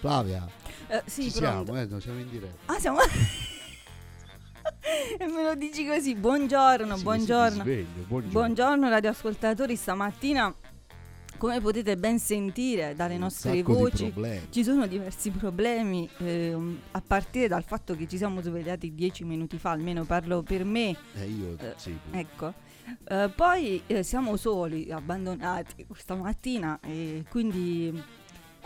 [0.00, 0.46] Flavia,
[0.88, 2.72] Eh, sì, siamo, eh, no, siamo in diretta.
[2.72, 2.98] Ah, siamo...
[5.18, 7.62] e me lo dici così, buongiorno, Sì, buongiorno.
[7.62, 8.32] sveglio, buongiorno.
[8.38, 10.54] Buongiorno radioascoltatori, stamattina
[11.36, 14.12] come potete ben sentire dalle Un nostre voci
[14.50, 19.56] ci sono diversi problemi ehm, a partire dal fatto che ci siamo svegliati dieci minuti
[19.58, 21.96] fa, almeno parlo per me, Eh, io Eh, sì.
[22.12, 22.54] ecco.
[23.04, 28.02] Eh, poi eh, siamo soli, abbandonati questa mattina e quindi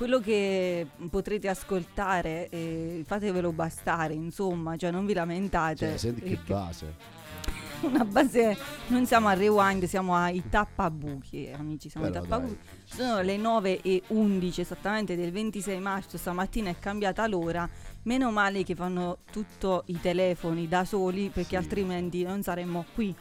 [0.02, 5.76] quello che potrete ascoltare eh, fatevelo bastare, insomma, cioè non vi lamentate.
[5.90, 7.20] Cioè, senti che base.
[7.82, 8.56] una base
[8.88, 14.02] non siamo a rewind siamo ai tappabuchi amici siamo ai tappabuchi sono le 9 e
[14.06, 17.68] 11 esattamente del 26 marzo stamattina è cambiata l'ora
[18.02, 21.56] meno male che fanno tutto i telefoni da soli perché Sì.
[21.56, 23.12] altrimenti non saremmo qui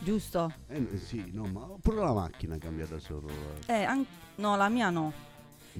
[0.00, 0.52] giusto?
[0.68, 3.28] Eh, sì, no, ma pure la macchina è cambiata solo.
[3.66, 3.72] eh.
[3.72, 4.04] eh an-
[4.36, 5.30] no la mia no.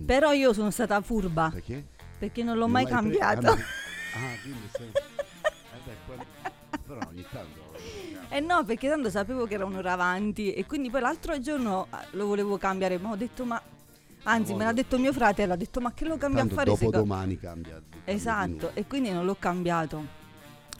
[0.04, 1.84] Però io sono stata furba Perché?
[2.18, 3.00] perché non l'ho Non mai l'hai pre-
[3.50, 3.56] Ah.
[4.14, 4.88] Ah, quindi sei...
[4.88, 6.24] eh, beh, quello-
[6.86, 7.60] Però ogni tanto...
[8.28, 12.04] Eh no, perché tanto sapevo che era un'ora avanti e quindi poi l'altro giorno ah,
[12.12, 13.60] lo volevo cambiare, ma ho detto ma...
[14.24, 16.76] Anzi, me l'ha detto mio fratello, ha detto ma che lo cambia a Tanto fare
[16.76, 16.84] se...
[16.84, 17.72] dopo ca-" domani cambia.
[17.72, 20.20] cambia Esatto, e quindi non l'ho cambiato.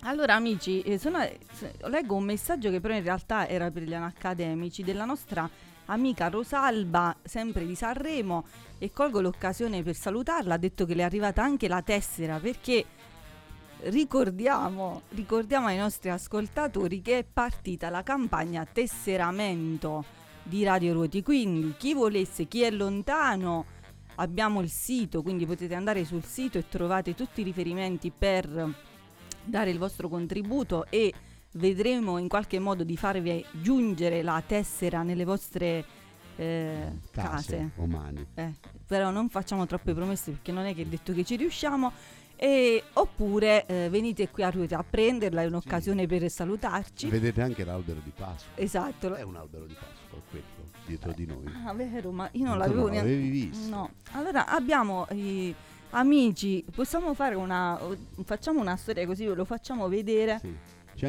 [0.02, 3.94] Allora amici, eh, sono- se- leggo un messaggio che però in realtà era per gli
[3.94, 5.48] accademici della nostra
[5.86, 8.44] amica Rosalba, sempre di Sanremo,
[8.78, 12.84] e colgo l'occasione per salutarla, ha detto che le è arrivata anche la tessera perché
[13.84, 20.04] ricordiamo, ricordiamo ai nostri ascoltatori che è partita la campagna tesseramento
[20.42, 23.64] di Radio Ruoti, quindi chi volesse, chi è lontano,
[24.16, 28.74] abbiamo il sito, quindi potete andare sul sito e trovate tutti i riferimenti per
[29.44, 31.12] dare il vostro contributo e
[31.52, 35.84] vedremo in qualche modo di farvi giungere la tessera nelle vostre
[36.36, 38.26] eh, Case, case.
[38.34, 38.52] Eh,
[38.86, 41.92] però non facciamo troppe promesse perché non è che è detto che ci riusciamo.
[42.36, 47.08] E, oppure eh, venite qui a Ruete a prenderla, è un'occasione per salutarci.
[47.08, 48.50] Vedete anche l'albero di Pasqua.
[48.60, 49.14] esatto.
[49.14, 50.44] È un albero di Pasqua quello,
[50.86, 51.44] dietro di noi.
[51.64, 53.14] Ah, vero, ma io non Tu l'avevo non neanche.
[53.14, 53.68] visto?
[53.68, 53.90] No.
[54.12, 55.54] Allora abbiamo i
[55.90, 57.78] amici, possiamo fare una.
[58.24, 60.38] Facciamo una storia così ve lo facciamo vedere.
[60.40, 60.56] Sì.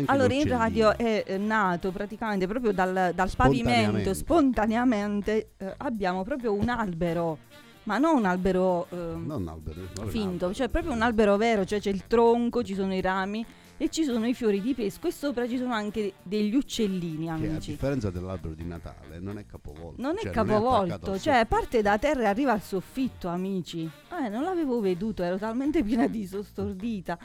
[0.05, 4.13] Allora, in radio è eh, nato praticamente proprio dal, dal pavimento, Spontaneamente.
[4.13, 5.49] spontaneamente.
[5.57, 7.37] eh, abbiamo proprio un albero,
[7.83, 10.53] ma non un albero ehm, Non un albero, non finto, albero.
[10.53, 13.45] cioè proprio un albero vero, cioè c'è il tronco, ci sono i rami
[13.77, 17.29] e ci sono i fiori di pesco e sopra ci sono anche degli uccellini, Che
[17.29, 17.71] a amici.
[17.71, 20.01] differenza dell'albero di Natale non è capovolto.
[20.01, 21.55] Non è cioè, attaccato capovolto, al cioè soffitto.
[21.55, 23.83] parte da terra e arriva al soffitto, amici.
[24.23, 27.17] Eh, non l'avevo veduto, ero talmente piena di sostordita.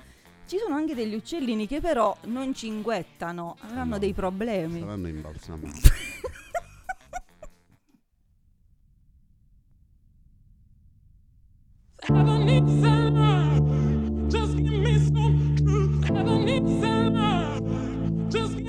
[0.48, 4.81] Ci sono anche degli uccellini che però non cinguettano, avranno No, dei problemi.
[4.81, 5.81] Saranno imbalsamati.
[18.30, 18.69] Just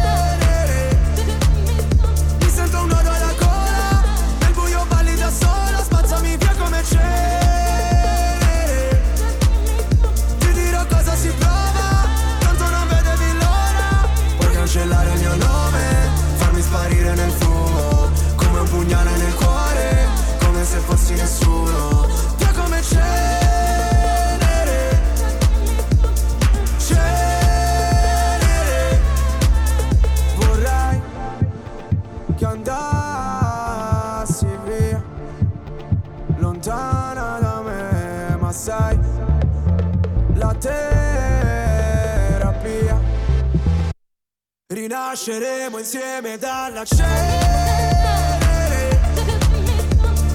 [44.91, 48.19] Rinasceremo insieme dalla cenere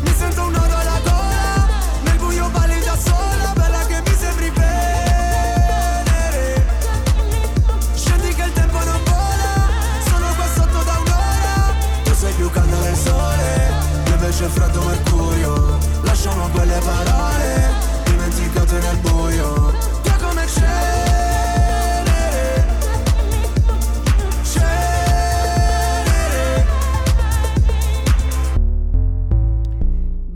[0.01, 1.69] Mi sento un nodo alla gola
[2.05, 5.45] Nel buio balli da sola Bella che mi sembri venere
[7.97, 9.69] Scendi che il tempo non vola
[10.09, 11.75] Sono qua sotto da un'ora.
[12.05, 13.75] Tu sei più caldo del sole
[14.07, 15.79] Io invece freddo mercurio.
[16.01, 17.76] Lasciamo quelle parole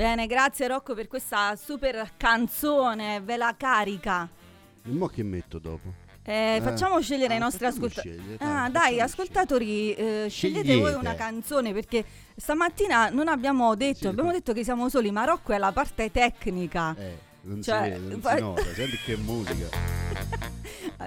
[0.00, 4.26] Bene, grazie Rocco per questa super canzone, ve la carica.
[4.82, 5.92] E mo che metto dopo?
[6.22, 8.36] Eh, Eh, facciamo scegliere ah, ai nostri ascoltatori.
[8.38, 12.02] Ah, dai, ascoltatori, eh, scegliete voi una canzone perché
[12.34, 14.06] stamattina non abbiamo detto, Sì.
[14.06, 16.96] abbiamo detto che siamo soli, ma Rocco è la parte tecnica.
[16.96, 19.68] Eh, non Cioè, si vede, non fa- si nota, senti che musica.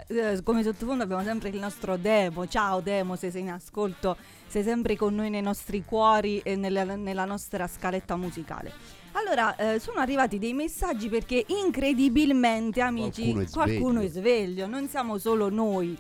[0.08, 2.48] Eh, come sottofondo abbiamo sempre il nostro Demo.
[2.48, 4.18] Ciao Demo, se sei in ascolto,
[4.54, 8.72] sei sempre con noi nei nostri cuori e nella, nella nostra scaletta musicale.
[9.14, 14.68] Allora, eh, sono arrivati dei messaggi perché incredibilmente, amici, Qualcuno è qualcuno è sveglio.
[14.68, 15.98] non siamo solo noi.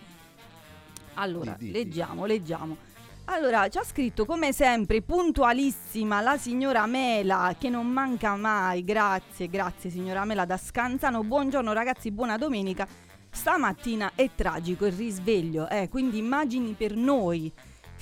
[1.15, 1.77] Allora, Di, di, di.
[1.79, 2.77] leggiamo, leggiamo.
[3.25, 8.83] Allora, ci ha scritto come sempre, puntualissima, la signora Mela, che non manca mai.
[8.83, 11.23] Grazie, grazie signora Mela da Scanzano.
[11.23, 12.87] Buongiorno ragazzi, buona domenica.
[13.31, 17.51] Stamattina è tragico il risveglio, eh, quindi immagini per noi,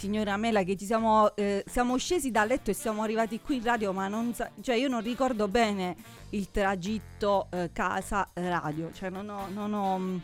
[0.01, 3.63] signora Mela, che ci siamo, eh, siamo scesi dal letto e siamo arrivati qui in
[3.63, 5.95] radio, ma non sa- cioè io non ricordo bene
[6.31, 10.18] il tragitto eh, casa-radio, cioè non ho, non ho mm,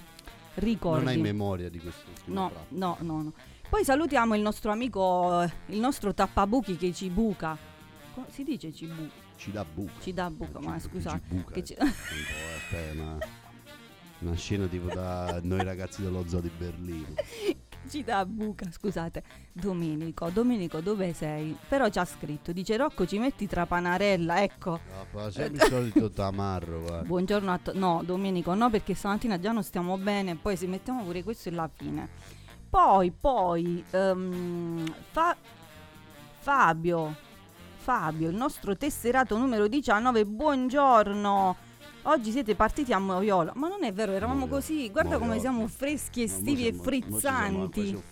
[0.56, 1.04] ricordi.
[1.06, 3.34] Non hai memoria di questo No, no, no, no.
[3.70, 7.56] Poi salutiamo il nostro amico, eh, il nostro tappabuchi che ci buca.
[8.16, 9.92] Co- Si dice ci, bu- Ci dà buca.
[10.02, 11.22] ci dà buca, ma Ci- scusa.
[11.24, 11.86] buca, che ci- eh.
[12.72, 13.18] Eh,
[14.22, 17.14] una scena tipo da noi ragazzi dello zoo di Berlino.
[17.90, 19.24] ci dà buca, scusate.
[19.52, 21.56] Domenico, Domenico, dove sei?
[21.68, 24.80] Però ci ha scritto, dice Rocco ci metti tra panarella, ecco.
[25.14, 27.08] No, sempre il solito tamarro, guarda.
[27.08, 31.04] Buongiorno a to- No, Domenico, no, perché stamattina già non stiamo bene, poi se mettiamo
[31.04, 32.10] pure questo è la fine.
[32.70, 35.36] Poi, poi, ehm, Fa-
[36.40, 37.16] Fabio,
[37.78, 41.56] Fabio, il nostro tesserato numero 19, buongiorno.
[42.10, 44.90] Oggi siete partiti a Moiola, ma non è vero, eravamo Moiola, così.
[44.90, 45.42] Guarda come Moiola.
[45.42, 46.78] siamo freschi, No, estivi e siamo-
[47.10, 48.04] mo siamo frizzanti.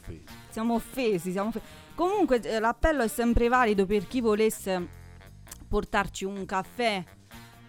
[0.50, 1.66] Siamo offesi, siamo offesi.
[1.96, 4.86] Comunque eh, l'appello è sempre valido per chi volesse
[5.70, 7.02] portarci un caffè,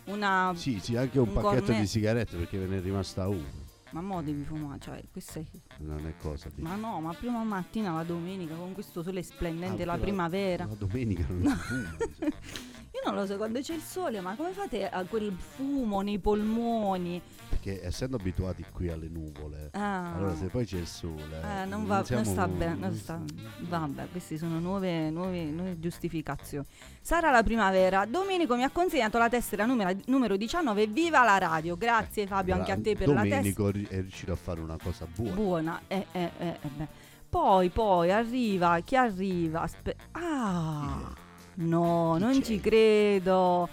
[0.07, 0.53] una...
[0.57, 3.65] Sì, sì, anche un, Un pacchetto cornet- di sigarette perché ve ne è rimasta una.
[3.91, 5.45] Ma mo devi fumare, cioè, questo è...
[5.79, 6.61] Non è cosa di...
[6.61, 10.67] Ma no, ma prima mattina la domenica con questo sole splendente, Ah, la primavera.
[10.67, 11.97] La domenica non si fuma.
[12.97, 16.19] Io non lo so, quando c'è il sole, ma come fate a quel fumo nei
[16.19, 17.21] polmoni?
[17.51, 21.43] Perché essendo abituati qui alle nuvole, Ah, allora se poi c'è il sole...
[21.43, 23.21] eh, non, va, non sta bene, non sta...
[23.69, 26.65] Vabbè, queste sono nuove, nuove, nuove giustificazioni.
[27.03, 28.07] Sarà la primavera.
[28.07, 30.87] Domenico mi ha consegnato la tessera numero, numero 19.
[30.87, 31.77] Viva la radio!
[31.77, 33.53] Grazie Fabio, anche a te per la tessera.
[33.53, 35.35] Domenico è riuscito a fare una cosa buona.
[35.35, 36.89] Buona, eh, eh, eh, eh, beh.
[37.29, 39.61] Poi, poi arriva, chi arriva?
[39.63, 41.13] Aspe- ah,
[41.57, 42.41] no, Chi non c'è?
[42.43, 43.69] ci credo.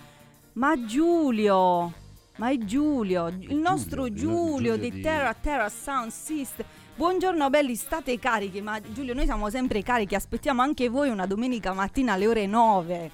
[0.53, 1.91] Ma Giulio,
[2.37, 6.65] ma è Giulio, il nostro Giulio, Giulio, di di- Terra Terra Sound System.
[6.95, 11.73] Buongiorno belli, state carichi, ma Giulio noi siamo sempre carichi, aspettiamo anche voi una domenica
[11.73, 13.11] mattina alle ore 9.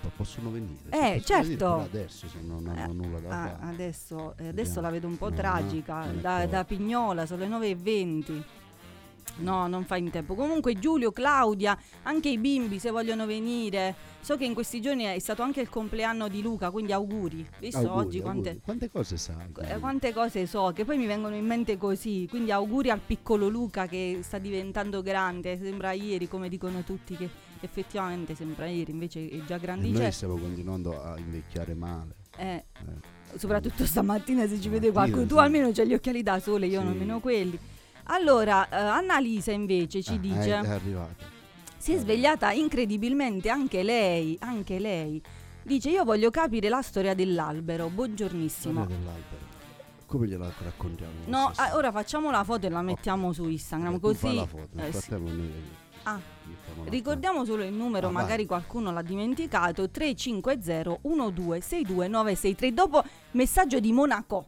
[0.00, 0.78] Po- Possono venire.
[0.86, 1.72] Eh, possono venire certo.
[1.74, 3.72] pure adesso se non hanno Eh, nulla da Ah, fare.
[3.72, 7.40] adesso, eh, adesso la vedo un po' No, tragica, non è da, da Pignola sono
[7.40, 8.42] le 9.20.
[9.36, 10.34] No, non fa in tempo.
[10.34, 13.94] Comunque Giulio, Claudia, anche i bimbi se vogliono venire.
[14.20, 17.48] So che in questi giorni è stato anche il compleanno di Luca, quindi auguri.
[17.60, 18.60] Visto Auguri, oggi quante.
[18.62, 19.46] Quante cose sai?
[19.60, 22.26] eh, quante cose so, che poi mi vengono in mente così.
[22.28, 25.56] Quindi auguri al piccolo Luca che sta diventando grande.
[25.58, 27.28] Sembra ieri, come dicono tutti, che
[27.60, 30.02] effettivamente sembra ieri, invece è già grandicella.
[30.02, 32.14] noi stiamo continuando a invecchiare male.
[32.36, 33.36] Eh, Eh.
[33.38, 35.26] soprattutto stamattina se ci vede qualcuno.
[35.26, 36.86] Tu almeno c'hai gli occhiali da sole, io Sì.
[36.86, 37.58] nemmeno quelli.
[38.10, 40.50] Allora, eh, Annalisa invece ci Ah, dice...
[40.54, 41.36] È, è arrivata.
[41.76, 45.20] Si è svegliata incredibilmente anche lei, anche lei.
[45.62, 47.88] Dice io voglio capire la storia dell'albero.
[47.88, 48.80] Buongiornissimo.
[48.82, 49.46] Storia dell'albero.
[50.06, 51.12] Come gliela raccontiamo?
[51.26, 54.34] No, ah, ora facciamo la foto e la mettiamo su Instagram Tu così.
[54.34, 54.98] la foto, nel eh, sì.
[55.00, 55.52] frattempo noi
[56.04, 58.22] Ah, mettiamo la ricordiamo solo il numero, Ah, vai.
[58.22, 59.90] magari qualcuno l'ha dimenticato.
[59.90, 64.46] 350 1262 963 dopo messaggio di Monaco.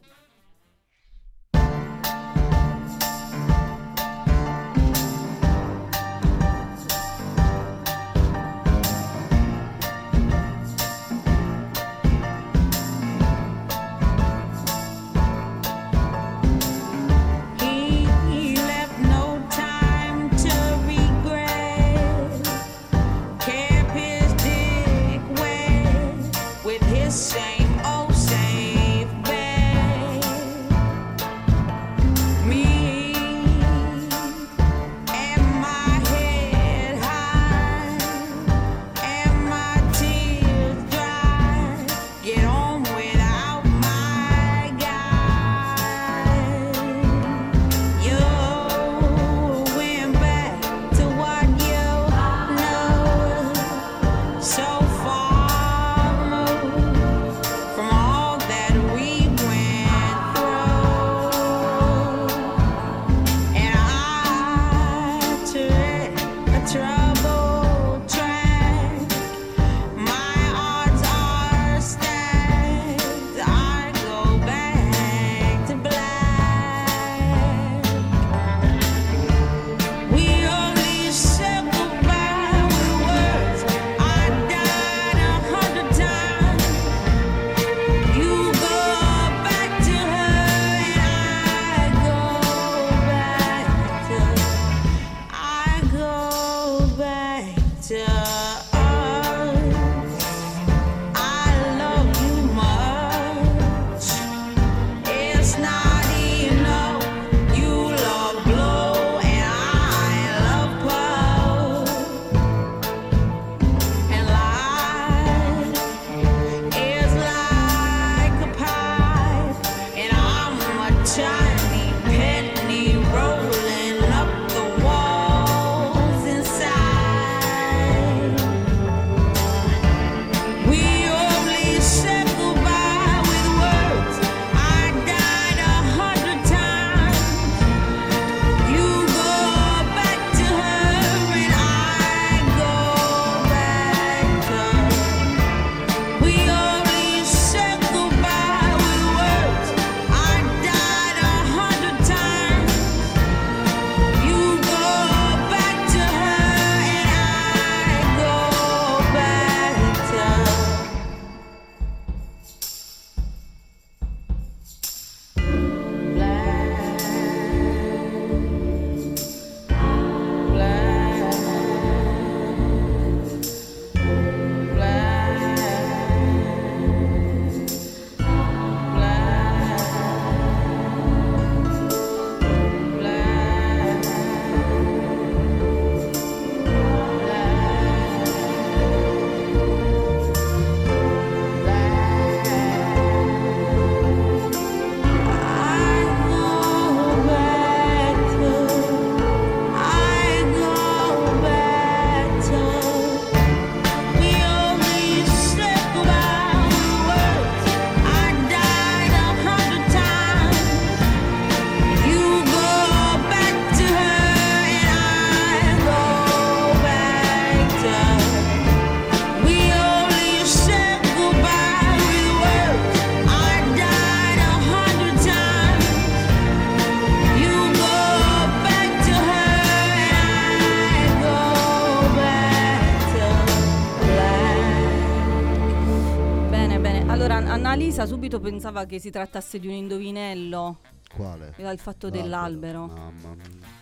[238.31, 240.79] Subito pensava che si trattasse di un indovinello.
[241.13, 241.53] Quale?
[241.57, 242.23] Era il fatto L'albero.
[242.23, 242.87] dell'albero.
[242.87, 243.79] Mamma mia.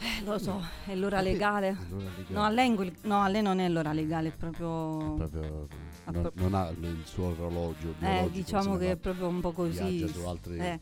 [0.00, 1.76] Eh, lo so, è l'ora legale.
[1.88, 2.34] Allora, legale.
[2.34, 5.14] No a, lei, quel- no, a lei non è l'ora legale, è proprio...
[5.14, 5.68] Proprio,
[6.04, 7.94] Ah, non, pro- non ha il suo orologio.
[8.00, 10.08] Eh, diciamo che è proprio un po' così.
[10.08, 10.56] Su altri...
[10.58, 10.80] Eh,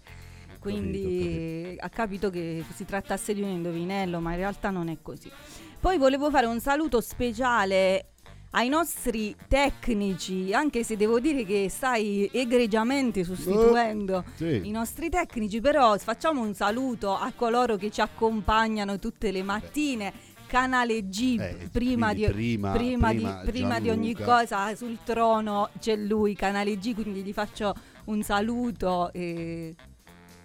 [0.59, 5.31] quindi ha capito che si trattasse di un indovinello, ma in realtà non è così.
[5.79, 8.10] Poi volevo fare un saluto speciale
[8.51, 14.61] ai nostri tecnici, anche se devo dire che stai egregiamente sostituendo Sì.
[14.65, 20.13] i nostri tecnici, però facciamo un saluto a coloro che ci accompagnano tutte le mattine.
[20.51, 25.95] Canale G, Eh, prima, di, prima- prima di- prima di ogni cosa sul trono c'è
[25.95, 27.73] lui, Canale G, quindi gli faccio
[28.07, 29.13] un saluto.
[29.13, 29.77] E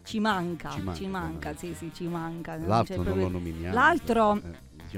[0.03, 1.57] ci manca, Ci ci manca, manca, Canale G.
[1.57, 2.55] sì, sì, ci manca.
[2.55, 3.73] L'altro non proprio- lo nominiamo.
[3.73, 4.41] L'altro eh,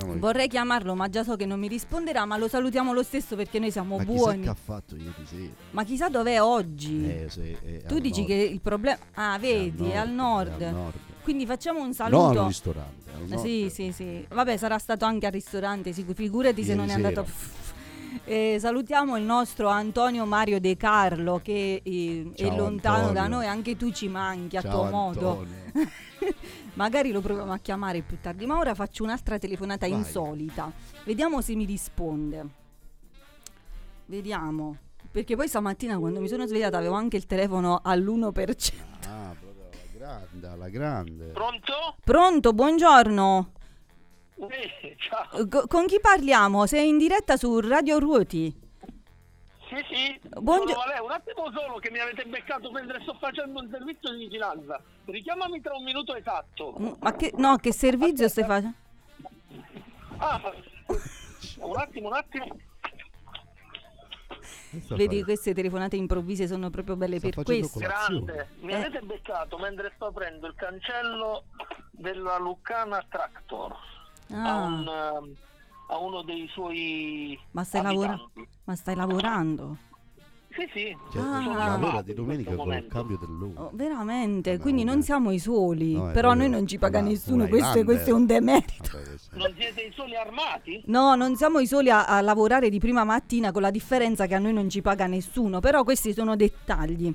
[0.06, 3.36] che- vorrei chiamarlo, ma già so che non mi risponderà, ma lo salutiamo lo stesso
[3.36, 4.42] perché noi siamo ma buoni.
[4.42, 5.52] che ha fatto ieri sera.
[5.72, 7.06] Ma chissà dov'è oggi?
[7.06, 8.32] Eh, se- è tu dici nord.
[8.34, 8.98] che il problema...
[9.14, 10.58] Ah, vedi, è al nord.
[10.60, 10.96] è al nord.
[11.24, 12.40] Quindi facciamo un No, saluto.
[12.42, 13.12] al ristorante.
[13.14, 13.42] al nord.
[13.44, 14.26] Sì, sì, sì.
[14.30, 17.26] Vabbè, sarà stato anche al ristorante, figurati se Ieri non è andato.
[18.24, 23.30] Eh, salutiamo il nostro Antonio Mario De Carlo che eh, è lontano da Antonio.
[23.38, 25.46] noi, anche tu ci manchi a Ciao, tuo modo.
[26.76, 29.98] Magari lo proviamo a chiamare più tardi, ma ora faccio un'altra telefonata Vai.
[29.98, 30.72] insolita.
[31.06, 32.46] Vediamo se mi risponde.
[34.06, 34.78] Vediamo.
[35.12, 38.74] Perché poi stamattina quando mi sono svegliata avevo anche il telefono all'1%.
[39.08, 41.26] Ah, proprio alla grande, alla grande.
[41.28, 41.74] Pronto?
[42.04, 43.52] Pronto, buongiorno.
[44.98, 45.32] Ciao.
[45.40, 46.66] Eh, co- con chi parliamo?
[46.68, 48.66] Sei in diretta su Radio Ruoti?
[49.68, 50.20] Sì, sì.
[50.40, 54.12] Buongio- Sono Valè, un attimo solo che mi avete beccato mentre sto facendo un servizio
[54.12, 54.82] di vigilanza.
[55.06, 56.76] Richiamami tra un minuto esatto.
[56.80, 58.76] Mm, Ma che, no, che servizio stai facendo?
[60.18, 60.42] Ah,
[61.60, 62.56] un attimo, un attimo.
[64.90, 67.80] Vedi, fare- queste telefonate improvvise sono proprio belle Sta per questo.
[67.80, 68.50] Grande.
[68.62, 68.76] Mi Eh.
[68.76, 71.44] avete beccato mentre sto aprendo il cancello
[71.92, 73.72] della Lucana Tractor.
[74.32, 75.36] A, Ah, un, ehm,
[75.90, 78.20] a uno dei suoi ma stai, lavora-
[78.66, 79.78] ma stai lavorando?
[80.50, 80.98] Sì, sì.
[81.14, 81.74] Cioè, Ah.
[81.74, 83.62] armato di domenica con il cambio dell'ora.
[83.66, 84.54] Oh, veramente?
[84.56, 85.06] Ma Quindi non vabbè.
[85.06, 85.94] siamo i soli.
[85.94, 87.48] No, Però a noi non ci paga nessuno.
[87.48, 88.90] Questo, questo è un demerito.
[88.92, 90.82] Vabbè, questo- Non siete i soli armati?
[90.88, 94.34] No, non siamo i soli a, a lavorare di prima mattina con la differenza che
[94.34, 95.60] a noi non ci paga nessuno.
[95.60, 97.14] Però questi sono dettagli.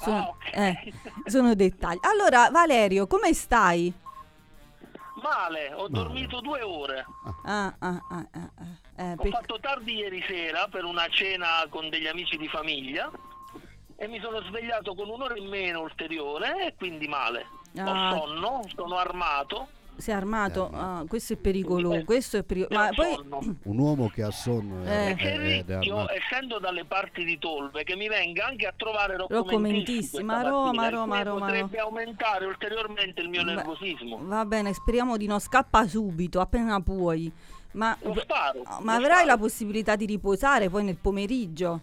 [0.00, 0.56] Sono, Ah, ok.
[0.56, 0.92] eh,
[1.26, 1.98] sono dettagli.
[2.00, 3.92] Allora, Valerio, come stai?
[5.22, 7.04] Male, ho dormito due ore.
[7.44, 9.02] Ah, ah, ah, ah, ah.
[9.02, 13.10] Eh, Ho fatto tardi ieri sera per una cena con degli amici di famiglia
[13.96, 17.46] e mi sono svegliato con un'ora in meno ulteriore e quindi male.
[17.76, 18.12] Ah.
[18.14, 19.68] Ho sonno, sono armato.
[19.98, 20.70] Sei armato?
[20.72, 21.94] Eh, Ah, questo è pericoloso.
[21.96, 22.80] Eh, Questo è pericoloso.
[22.82, 23.56] Ma poi.
[23.64, 25.14] Un uomo che ha sonno Eh.
[25.14, 25.74] è, è- è
[26.16, 30.86] essendo dalle parti di Tolve, che mi venga anche a trovare Rocco, Mentissi ma Roma,
[30.86, 34.18] il Roma, Roma, potrebbe aumentare ulteriormente il mio Beh, nervosismo.
[34.22, 37.30] Va bene, speriamo di non scappa subito, appena puoi.
[37.72, 39.26] Ma, Lo sparo, ma lo avrai sparo.
[39.26, 41.80] la possibilità di riposare poi nel pomeriggio?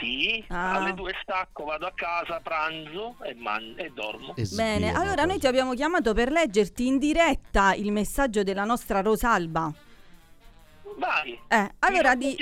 [0.00, 0.74] Sì, Ah.
[0.74, 4.34] alle due stacco, vado a casa, pranzo e, man- e dormo.
[4.36, 9.00] E Bene, allora noi ti abbiamo chiamato per leggerti in diretta il messaggio della nostra
[9.00, 9.72] Rosalba.
[10.98, 11.38] Vai.
[11.48, 12.34] Eh, allora di...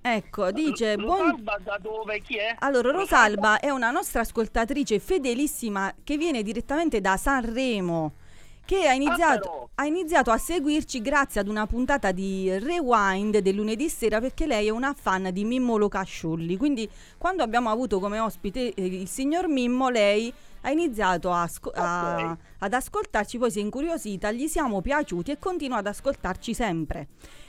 [0.00, 0.96] Ecco, dice...
[0.96, 1.42] Lo Buon...
[1.42, 2.54] Da dove chi è?
[2.60, 8.12] Allora, Rosalba è una nostra ascoltatrice fedelissima che viene direttamente da Sanremo,
[8.68, 9.68] che ha iniziato, però.
[9.76, 14.66] ha iniziato a seguirci grazie ad una puntata di Rewind del lunedì sera perché lei
[14.66, 16.58] è una fan di Mimmo Locasciulli.
[16.58, 22.36] Quindi quando abbiamo avuto come ospite eh, il signor Mimmo, lei ha iniziato a a-
[22.58, 27.08] ad ascoltarci, poi si è incuriosita, gli siamo piaciuti e continua ad ascoltarci sempre.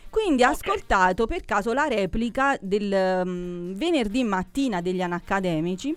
[0.10, 0.55] Quindi ha Ok.
[0.55, 5.93] ascoltato per caso la replica del mm, venerdì mattina degli anacademici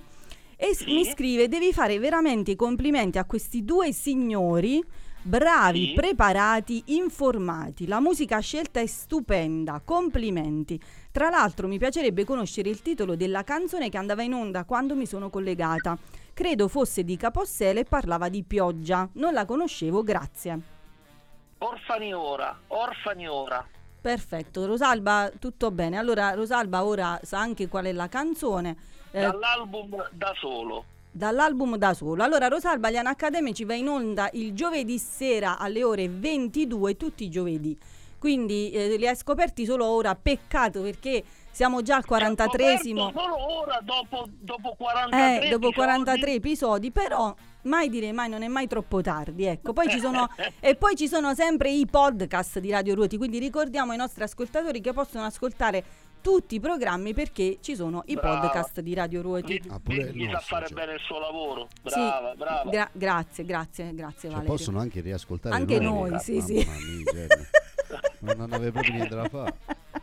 [0.57, 0.93] e Sì.
[0.93, 4.83] mi scrive devi fare veramente i complimenti a questi due signori
[5.23, 5.93] bravi, Sì.
[5.95, 7.87] preparati, informati.
[7.87, 10.81] La musica scelta è stupenda, complimenti.
[11.11, 15.07] Tra l'altro mi piacerebbe conoscere il titolo della canzone che andava in onda quando mi
[15.07, 15.97] sono collegata.
[16.35, 19.09] Credo fosse di Capossela e parlava di pioggia.
[19.15, 20.61] Non la conoscevo, grazie.
[21.59, 23.65] Orfani ora, orfani ora.
[24.01, 25.97] Perfetto, Rosalba, tutto bene.
[25.97, 28.77] Allora, Rosalba ora sa anche qual è la canzone.
[29.13, 30.87] eh, Dall'album Da Solo.
[31.13, 32.25] Dall'album da solo.
[32.25, 37.31] Allora, Rosalba, gli Anacademici va in onda il giovedì sera alle ore 22, tutti i
[37.31, 37.79] giovedì.
[38.19, 42.99] Quindi eh, li hai scoperti solo ora, peccato perché siamo già al 43esimo.
[42.99, 45.75] Ho scoperto Solo ora, dopo, dopo 43 Eh, dopo episodi.
[45.75, 49.45] 43 episodi, però mai dire mai, non è mai troppo tardi.
[49.45, 50.29] Ecco, poi ci sono
[50.61, 54.81] e poi ci sono sempre i podcast di Radio Ruoti, quindi ricordiamo ai nostri ascoltatori
[54.81, 55.85] che possono ascoltare
[56.23, 58.41] tutti i programmi perché ci sono i Brava.
[58.49, 59.61] podcast di Radio Ruoti.
[59.61, 60.75] Chi, Ah, pure chi- sa fare cioè.
[60.77, 61.69] bene il suo lavoro.
[61.85, 62.71] Sì, Brava, brava.
[62.71, 64.51] gra- grazie, grazie, grazie Cioè, Valerio.
[64.53, 66.55] possono anche riascoltare Anche noi, noi, sì, Mamma sì.
[67.13, 67.27] mia,
[68.37, 69.55] non, aveva proprio niente da fare.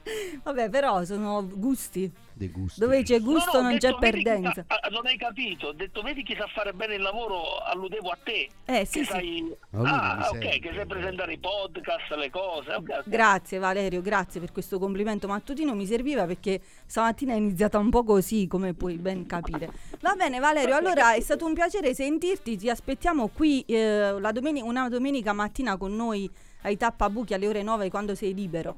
[0.43, 2.12] Vabbè, però sono gusti.
[2.39, 2.80] Gusti.
[2.80, 4.65] Dove c'è No, gusto no, ho non detto, c'è chi perdenza.
[4.65, 8.10] sa- ah, non hai capito, ho detto vedi chi sa fare bene il lavoro, alludevo
[8.10, 8.48] a te.
[8.63, 9.54] Eh, sì, sai...
[9.72, 12.74] Ah, mi ok, sente, che sai presentare i podcast, le cose.
[12.76, 13.10] ok, ok.
[13.10, 18.06] Grazie Valerio, grazie per questo complimento mattutino, mi serviva perché stamattina è iniziata un po'
[18.06, 19.69] così, come puoi ben capire.
[20.00, 24.65] Va bene Valerio, allora è stato un piacere sentirti, ti aspettiamo qui eh, la domenica,
[24.65, 26.30] una domenica mattina con noi
[26.62, 28.78] ai Tappabuchi alle ore 9 quando sei libero.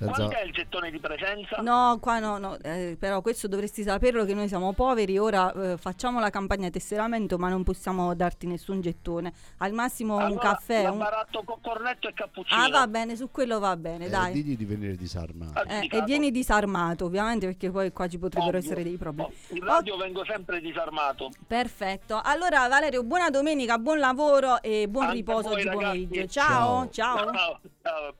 [0.00, 0.14] Senza...
[0.24, 1.56] Quant'è il gettone di presenza?
[1.60, 5.76] No, qua no, no, eh, però questo dovresti saperlo che noi siamo poveri, ora eh,
[5.76, 10.82] facciamo la campagna tesseramento ma non possiamo darti nessun gettone, al massimo un Allora, caffè.
[10.84, 12.62] la un- baratto con cornetto e cappuccino.
[12.62, 14.32] Ah va bene, su quello va bene, Eh, dai.
[14.32, 15.58] digli di venire disarmato.
[15.58, 18.70] Ah, Eh, e vieni disarmato ovviamente perché poi qua ci potrebbero Ovvio.
[18.70, 19.30] essere dei problemi.
[19.50, 21.28] Oh, In radio vengo sempre disarmato.
[21.46, 22.18] Perfetto.
[22.24, 26.26] Allora Valerio, buona domenica, buon lavoro e buon Anche riposo oggi pomeriggio.
[26.26, 27.16] Ciao, ciao.
[27.32, 28.14] Ciao, ciao, a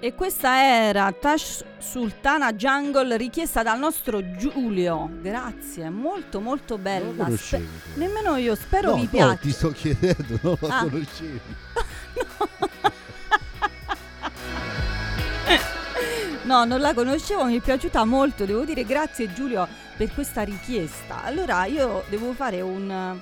[0.00, 0.16] presto.
[0.16, 5.08] questa era Tash Sultana Jungle richiesta dal nostro Giulio.
[5.20, 7.28] Grazie, molto molto Non bella.
[7.28, 9.36] lo Spe- nemmeno io, spero no, vi no, piaccia.
[9.36, 10.80] ti sto chiedendo, non lo Ah.
[10.88, 11.40] conoscevi.
[16.44, 18.44] No, non la conoscevo, mi è piaciuta molto.
[18.44, 21.22] Devo dire grazie Giulio per questa richiesta.
[21.22, 23.16] Allora io devo fare un-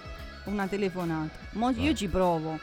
[0.44, 1.36] una telefonata.
[1.52, 2.58] Mo io ci provo.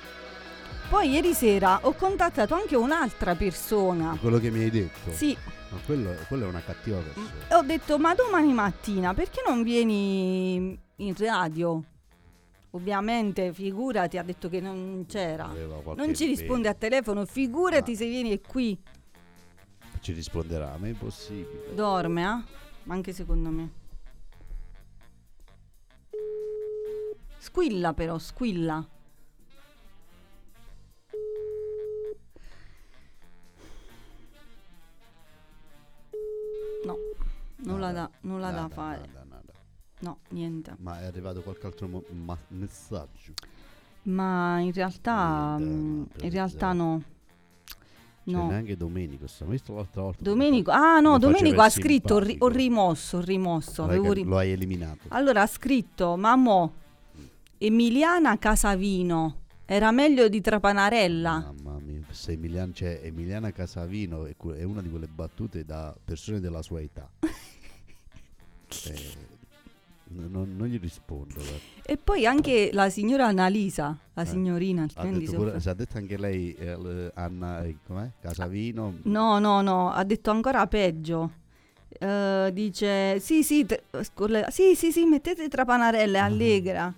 [0.90, 4.18] Poi ieri sera ho contattato anche un'altra persona.
[4.20, 5.12] Quello che mi hai detto.
[5.12, 5.36] Sì,
[5.70, 7.58] Ma quello, quello è una cattiva persona.
[7.58, 11.84] ho detto ma domani mattina perché non vieni in radio?
[12.72, 15.50] Ovviamente, figurati, ha detto che non c'era.
[15.96, 18.78] Non ci risponde a telefono, figurati Ma- se vieni qui.
[20.02, 21.74] Ci risponderà, ma è impossibile.
[21.74, 22.54] Dorme, eh?
[22.84, 23.70] Ma anche secondo me.
[27.38, 28.86] Squilla però, squilla.
[37.72, 39.02] Nulla da, nulla da Nada, fare.
[39.14, 39.54] nada, nada.
[40.00, 40.76] No, niente.
[40.80, 43.34] Ma è arrivato qualche altro mo- ma- messaggio?
[44.04, 47.02] Ma in realtà, Niente, mm, no, in realtà no.
[48.24, 48.48] C'è No.
[48.48, 50.24] neanche Domenico, stiamo visto l'altra volta.
[50.24, 53.84] Domenico, ah no, Domenico ha scritto, ho ri- ho rimosso, ho rimosso.
[53.84, 55.02] Avevo ca- ri- Lo hai eliminato.
[55.10, 56.74] Allora ha scritto, mammo,
[57.60, 61.54] Emiliana Casavino, era meglio di Trapanarella.
[61.56, 66.40] Mamma mia, se Emiliana, cioè, Emiliana Casavino è, è una di quelle battute da persone
[66.40, 67.08] della sua età.
[68.86, 69.34] Eh,
[70.08, 71.34] non, non gli rispondo.
[71.36, 71.58] guarda.
[71.84, 75.98] E poi anche la signora Annalisa, la Eh, signorina, Ha detto pure- si è detto
[75.98, 78.12] anche lei, eh, Anna, eh, com'è?
[78.22, 79.00] Casavino.
[79.04, 81.44] No, no, no, ha detto ancora peggio.
[81.98, 86.26] Eh, dice, sì, sì, te- sculla- sì, sì, sì, mettete Trapanarella, è Ah.
[86.26, 86.94] allegra.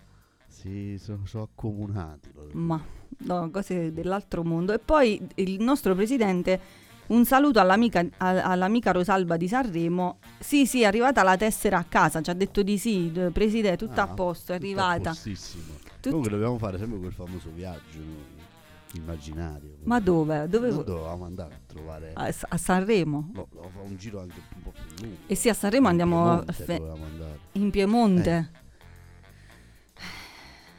[0.47, 2.29] Sì, sono, sono accomunati.
[2.53, 2.81] Ma
[3.19, 4.73] no, cose dell'altro mondo.
[4.73, 6.59] E poi il nostro presidente,
[7.07, 10.19] un saluto all'amica, all'amica Rosalba di Sanremo.
[10.39, 13.99] Sì, sì, è arrivata la tessera a casa, ci ha detto di sì, presidente, tutto
[14.01, 15.11] Ah, a posto, è arrivata.
[15.13, 18.35] Tut- Comunque dobbiamo fare sempre quel famoso viaggio noi,
[18.93, 19.77] immaginario.
[19.83, 20.47] Ma dove?
[20.47, 22.11] Dove Noi dovevamo andare a trovare...
[22.13, 23.29] a, a Sanremo.
[23.33, 25.17] No, no, fa un giro anche un po' più lungo.
[25.27, 26.81] E sì, a Sanremo In andiamo a Piemonte fe-
[27.53, 28.51] in Piemonte.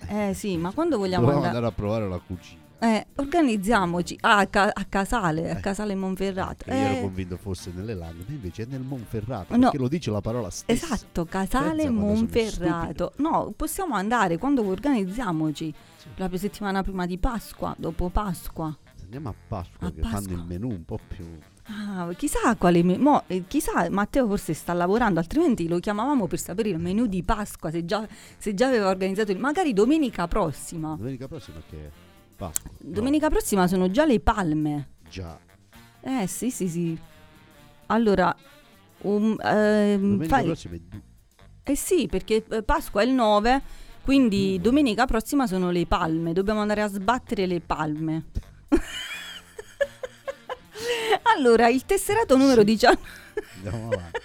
[0.08, 1.66] Eh sì, ma quando vogliamo Dovevamo andare?
[1.66, 2.57] andare a provare la cucina.
[2.80, 4.16] Eh, organizziamoci.
[4.20, 5.60] Ah, a, Ca- a Casale, a Eh.
[5.60, 6.64] Casale Monferrato.
[6.64, 9.54] Che io ero Eh, convinto fosse nelle Langhe, ma invece è nel Monferrato.
[9.54, 9.62] No.
[9.62, 10.94] Perché lo dice la parola stessa.
[10.94, 13.12] Esatto, Casale Pensa Monferrato.
[13.16, 15.74] No, possiamo andare quando organizziamoci.
[15.96, 16.08] Sì.
[16.16, 18.76] La settimana prima di Pasqua, dopo Pasqua.
[19.02, 20.34] Andiamo a Pasqua A che fanno Pasqua.
[20.34, 21.26] il menù un po' più...
[21.70, 26.38] Ah, chissà quale me- mo, eh, chissà Matteo forse sta lavorando, altrimenti lo chiamavamo per
[26.38, 28.06] sapere il menù di Pasqua, se già,
[28.38, 30.94] se già aveva organizzato il magari domenica prossima.
[30.96, 31.90] Domenica prossima che
[32.38, 32.70] Pasqua.
[32.78, 34.90] No, Domenica prossima sono già le palme.
[35.10, 35.36] già.
[36.00, 36.96] Eh sì, sì, sì.
[37.86, 38.34] Allora,
[38.98, 41.00] um, ehm, Domenica fai- prossima è du-
[41.64, 43.62] Eh sì, perché eh, Pasqua è il 9,
[44.02, 48.26] quindi domenica prossima sono le palme, dobbiamo andare a sbattere le palme.
[51.36, 52.98] allora, il tesserato numero 19
[53.56, 54.20] Andiamo avanti.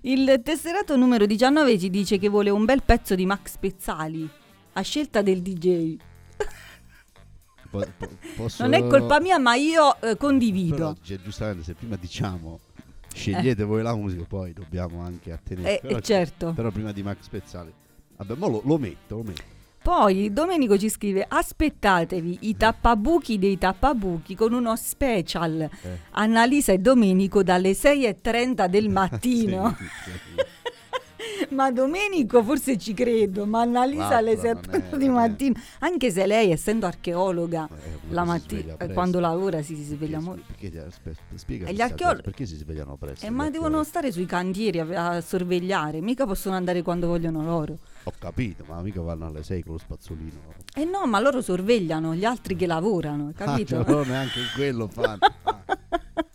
[0.08, 4.28] il tesserato numero 19 ci dice che vuole un bel pezzo di Max Pezzali
[4.72, 5.96] a scelta del DJ.
[7.78, 10.96] Po- po- posso- Non è colpa mia, ma io eh, Però, condivido.
[11.02, 12.60] cioè, giustamente, se prima diciamo
[13.12, 15.76] scegliete voi la musica, poi dobbiamo anche attenere.
[15.76, 16.52] Eh, però, eh, certo.
[16.52, 17.72] però prima di Max Pezzali.
[18.16, 19.42] Vabbè, mo lo, lo metto, lo metto.
[19.82, 25.60] Poi Domenico ci scrive: Aspettatevi i tappabuchi dei tappabuchi con uno special.
[25.60, 25.98] Eh.
[26.12, 29.74] Annalisa e Domenico dalle 6.30 del mattino.
[29.78, 30.43] Sì, sì, sì.
[31.50, 35.20] ma Domenico forse ci credo, ma Annalisa alle L'altro non 6.30 è- di non è-
[35.28, 35.60] mattina.
[35.80, 40.44] Anche se lei, essendo archeologa, Eh, la mattina, eh, quando lavora si, si sveglia molto.
[40.46, 40.86] Perché,
[41.34, 43.24] spiega gli questa archeolo- cosa, perché si svegliano presto?
[43.26, 43.52] Eh, ma archeologi?
[43.68, 47.78] devono stare sui cantieri a, a sorvegliare, mica possono andare quando vogliono loro.
[48.06, 50.40] Ho capito, ma mica vanno alle 6 con lo spazzolino.
[50.74, 53.78] Eh no, ma loro sorvegliano gli altri che lavorano, capito?
[53.78, 55.18] Ah, cioè, neanche quello fanno.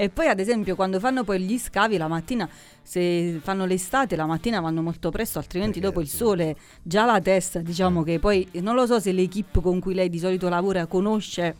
[0.00, 2.48] E poi ad esempio quando fanno poi gli scavi la mattina,
[2.80, 7.20] se fanno l'estate la mattina vanno molto presto, altrimenti Perché dopo il sole già la
[7.20, 8.04] testa, diciamo Eh.
[8.04, 11.56] che poi non lo so se l'equipe con cui lei di solito lavora conosce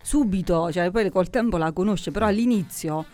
[0.00, 3.04] subito, cioè poi col tempo la conosce, però all'inizio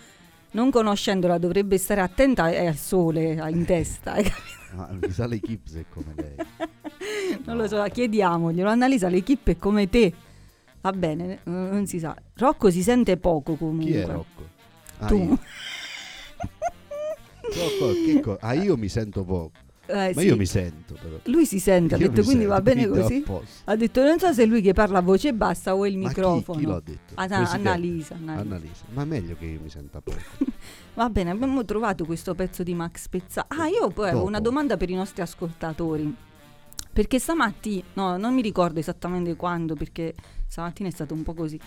[0.50, 4.56] non conoscendola dovrebbe stare attenta eh, al sole eh, in testa, hai capito?
[4.74, 6.34] ma sa l'equipe se è come lei.
[7.46, 10.12] non lo so, chiediamoglielo, Annalisa l'equipe è come te.
[10.82, 12.14] Va bene, eh, non si sa.
[12.34, 13.90] Rocco si sente poco comunque.
[13.90, 14.37] Chi è Rocco?
[14.98, 15.16] Ah, Tu.
[15.16, 15.38] io.
[17.40, 19.52] Rocco, che co- ah, io mi sento poco.
[19.90, 20.26] Eh, Ma sì.
[20.26, 21.16] io mi sento però.
[21.24, 23.50] Lui si sente, ha detto quindi va sento, bene quindi a così.
[23.64, 26.08] Ha detto non so se è lui che parla a voce bassa o il Ma
[26.10, 26.58] chi- microfono.
[26.58, 27.14] Chi, l'ha detto?
[27.14, 27.50] Chiama?
[27.50, 28.40] Annalisa, Annalisa.
[28.42, 28.84] Annalisa.
[28.92, 30.18] Ma è meglio che io mi senta poco.
[30.92, 33.46] Va bene, abbiamo trovato questo pezzo di Max Pezzali.
[33.48, 36.14] Ah, io poi avevo una domanda per i nostri ascoltatori.
[36.92, 40.12] Perché stamattina, no, non mi ricordo esattamente quando, perché
[40.48, 41.58] stamattina è stato un po' così.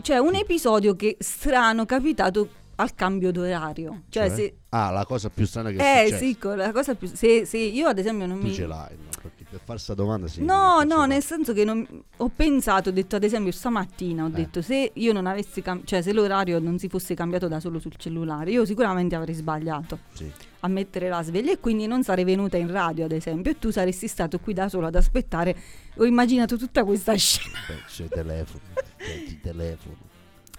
[0.00, 4.02] C'è un episodio che strano capitato al cambio d'orario.
[4.08, 4.34] Cioè, Cioè?
[4.36, 4.54] se.
[4.70, 7.08] Ah, la cosa più strana che è Eh sì, la cosa più.
[7.12, 8.52] Se, se io ad esempio non Tu mi.
[8.54, 9.08] ce l'hai, no?
[9.20, 10.42] Perché per fare sta domanda sì.
[10.42, 11.86] No, no, nel senso che non-
[12.16, 14.30] ho pensato, ho detto ad esempio stamattina, ho Eh.
[14.30, 17.78] detto se io non avessi cam- cioè se l'orario non si fosse cambiato da solo
[17.80, 20.30] sul cellulare, io sicuramente avrei sbagliato Sì.
[20.60, 23.70] a mettere la sveglia e quindi non sarei venuta in radio ad esempio e tu
[23.70, 25.54] saresti stato qui da solo ad aspettare.
[25.96, 27.58] Ho immaginato tutta questa scena.
[27.68, 28.62] Beh, c'è telefono.
[29.04, 30.08] Cioè, ti telefono.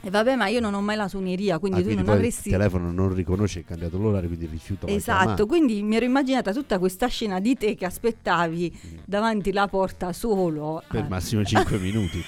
[0.03, 2.47] E vabbè, ma io non ho mai la suoneria, quindi Ah, tu quindi non avresti
[2.47, 6.79] Il telefono non riconosce è cambiato l'orario, quindi rifiuta Esatto, quindi mi ero immaginata tutta
[6.79, 10.81] questa scena di te che aspettavi davanti la porta solo.
[10.89, 12.19] Per eh, massimo 5 minuti.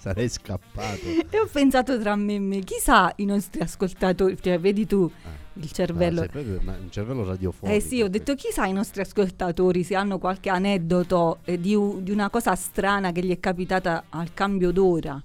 [0.00, 1.06] Sarei scappato.
[1.30, 5.10] E ho pensato tra me e me, chissà i nostri ascoltatori, cioè vedi tu
[5.58, 6.22] il cervello.
[6.22, 7.76] Ah, proprio una- un cervello radiofonico.
[7.76, 12.00] eh sì, ho detto chissà i nostri ascoltatori se hanno qualche aneddoto eh, di, u-
[12.02, 15.20] di una cosa strana che gli è capitata al cambio d'ora.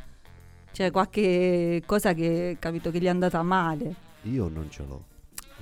[0.72, 3.96] Cioè qualche cosa che capito che gli è andata male.
[4.24, 5.04] Io non ce l'ho.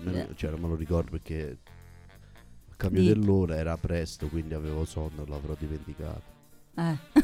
[0.04, 0.28] Me lo- Eh.
[0.36, 1.58] cioè, non me lo ricordo perché
[2.70, 6.22] il cambio Di- dell'ora era presto, quindi avevo sonno, l'avrò dimenticato.
[6.76, 6.98] Eh.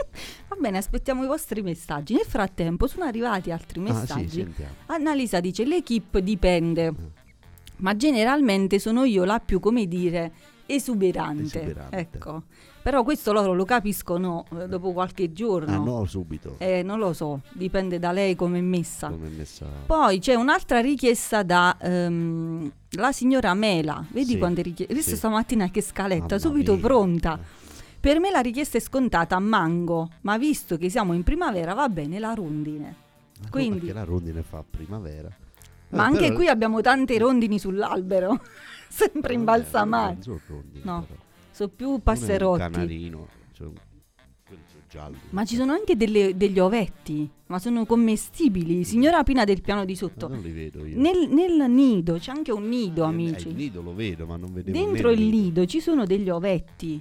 [0.48, 2.14] Va bene, aspettiamo i vostri messaggi.
[2.14, 4.54] Nel frattempo sono arrivati altri Ah, sì, messaggi.
[4.86, 6.96] Annalisa dice l'equipe dipende, Mm.
[7.76, 10.32] ma generalmente sono io la più, come dire,
[10.66, 11.42] esuberante.
[11.62, 11.96] Esuberante.
[11.96, 12.42] Ecco.
[12.82, 15.74] Però questo loro lo capiscono eh, dopo qualche giorno.
[15.74, 16.54] Ah no, subito.
[16.58, 19.08] Eh, non lo so, dipende da lei come è messa.
[19.10, 19.66] Come è messa...
[19.84, 24.02] Poi c'è un'altra richiesta da ehm, la signora Mela.
[24.10, 24.94] Vedi Sì, quante richieste?
[24.94, 25.16] Visto sì.
[25.16, 26.80] stamattina che scaletta, Mamma subito mia.
[26.80, 27.38] pronta.
[28.00, 28.08] Eh.
[28.08, 31.88] Per me la richiesta è scontata a mango, ma visto che siamo in primavera va
[31.88, 32.94] bene la rondine.
[33.42, 35.28] No, Quindi- perché la rondine fa primavera.
[35.90, 38.40] Ma Eh, anche però- qui abbiamo tante rondini sull'albero,
[38.88, 40.12] sempre imbalsamate.
[40.14, 41.20] non sono rondini, No, però.
[41.50, 42.58] Sono più è un passerotti.
[42.60, 43.74] canarino, cioè un-
[44.88, 45.16] gialli.
[45.30, 48.82] Ma ci sono anche delle- degli ovetti, ma sono commestibili.
[48.84, 50.26] Signora Pina del piano di Ma sotto.
[50.28, 50.98] non li vedo io.
[50.98, 53.48] Nel, nel nido, c'è anche un nido, Eh, amici.
[53.48, 57.00] Il nido lo vedo, ma non vedevo Dentro il nido ci sono degli ovetti.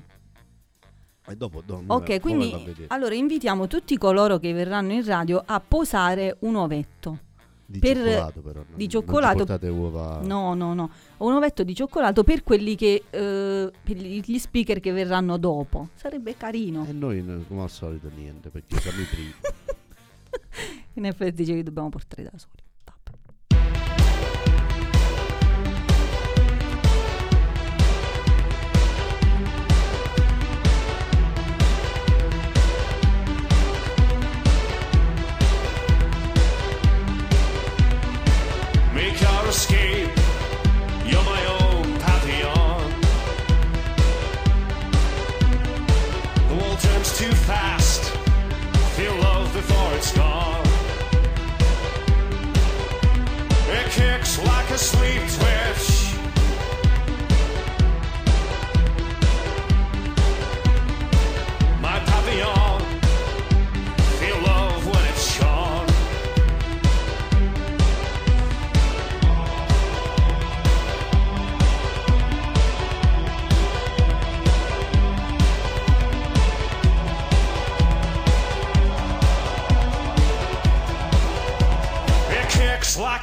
[1.30, 2.52] E dopo, do- mo- Ok, quindi
[2.88, 7.20] allora invitiamo tutti coloro che verranno in radio a posare un ovetto.
[7.70, 8.60] Di per- cioccolato però.
[8.68, 10.22] non- di cioccolato- uova.
[10.24, 10.90] No, no, no.
[11.18, 15.90] Un ovetto di cioccolato per quelli che eh, per gli speaker che verranno dopo.
[15.94, 16.86] Sarebbe carino.
[16.90, 19.34] E noi no, come al solito niente, perché siamo i primi.
[20.96, 22.64] In effetti dice che dobbiamo portare da soli.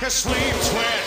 [0.09, 1.06] Sleep, sleeve twist.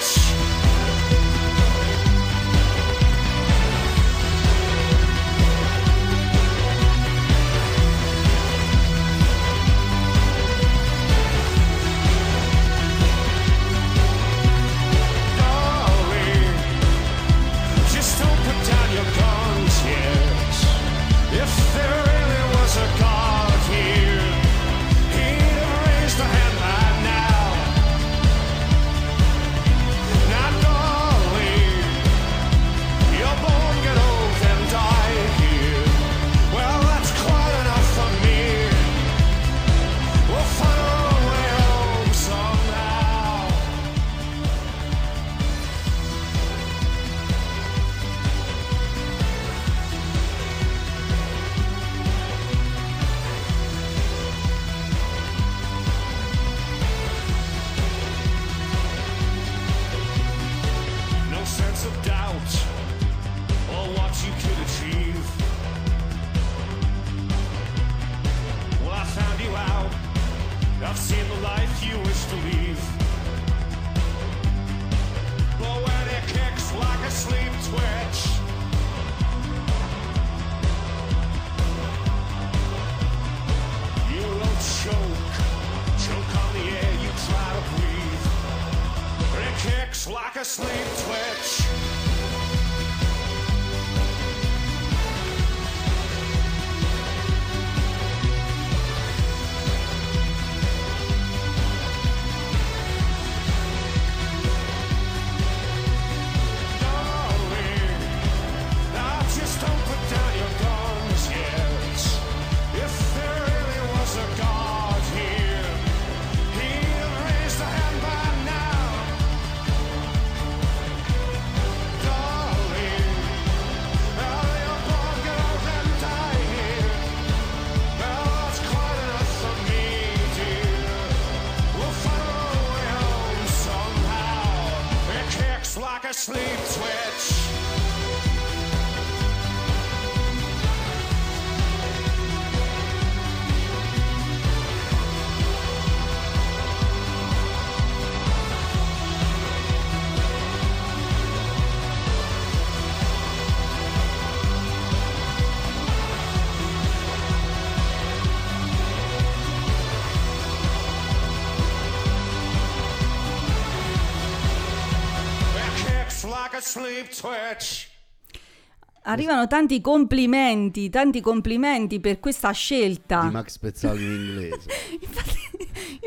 [169.04, 173.24] Arrivano tanti complimenti, tanti complimenti per questa Di scelta.
[173.24, 174.70] Max Pezzali in inglese.
[175.02, 175.38] Infatti,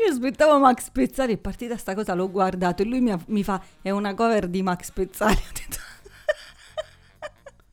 [0.05, 3.43] io aspettavo Max Pezzali, è partita sta cosa, l'ho guardato e lui mi, ha- mi
[3.43, 5.33] fa, è una cover di Max Pezzali.
[5.33, 5.81] Ho detto,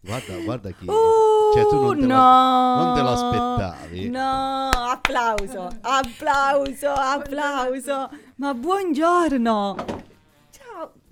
[0.02, 0.86] Guarda, guarda chi.
[0.88, 4.08] "Oh, cioè, tu non te, no, la- non te lo aspettavi.
[4.08, 8.10] No, applauso, applauso, applauso.
[8.36, 9.76] Ma buongiorno.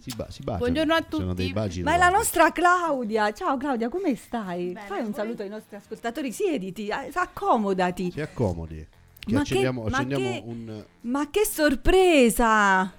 [0.08, 0.58] Si, ba- si baciano.
[0.58, 1.42] Buongiorno a Sono tutti.
[1.42, 3.32] dei baci Ma è la nostra Claudia.
[3.32, 4.72] Ciao Claudia, come stai?
[4.72, 5.14] Bene, Fai un voi?
[5.14, 8.10] saluto ai nostri ascoltatori, siediti, eh, accomodati.
[8.10, 8.86] Si accomodi.
[9.18, 10.84] Che Ma accendiamo, che- ma accendiamo che- un...
[11.02, 12.90] Ma che sorpresa!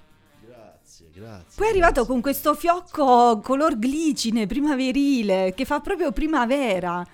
[0.46, 1.52] Grazie, grazie.
[1.56, 7.04] Poi è arrivato con questo fiocco color glicine primaverile che fa proprio primavera.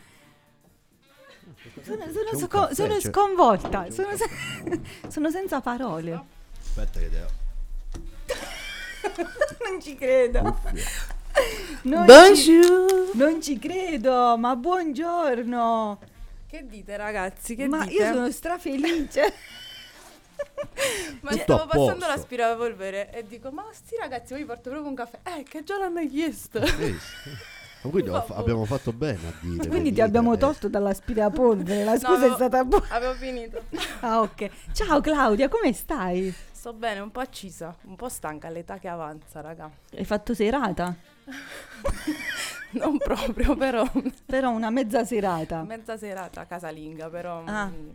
[1.83, 6.21] Sono, sono sco- caffè, sono sconvolta, sono, se- sono senza parole.
[6.61, 7.45] Aspetta che devo...
[9.69, 10.59] Non ci credo.
[11.83, 13.11] Non Bonjour.
[13.13, 15.99] Ci, non ci credo, ma buongiorno.
[16.47, 17.55] Che dite ragazzi?
[17.57, 18.03] Che ma dite?
[18.03, 19.35] io sono strafelice.
[21.21, 25.19] Ma Tutto stavo passando l'aspirapolvere e dico ma sti ragazzi voi porto proprio un caffè.
[25.23, 26.61] Eh che già l'hanno chiesto.
[26.61, 29.67] Ma quindi fa- abbiamo fatto bene a dire.
[29.69, 30.39] Quindi ti abbiamo eh.
[30.39, 31.85] tolto dall'aspirapolvere.
[31.85, 32.87] La No, scusa è avevo- stata buona.
[32.91, 33.63] Avevo finito.
[34.01, 34.51] Ah, ok.
[34.73, 36.35] Ciao Claudia, come stai?
[36.67, 39.71] Sto bene, un po' accisa, un po' stanca all'età che avanza, raga.
[39.97, 40.97] Hai fatto serata?
[42.73, 43.89] Non proprio, però
[44.27, 45.63] Però una mezza serata.
[45.63, 47.67] mezza serata casalinga, però Ah.
[47.67, 47.89] mm,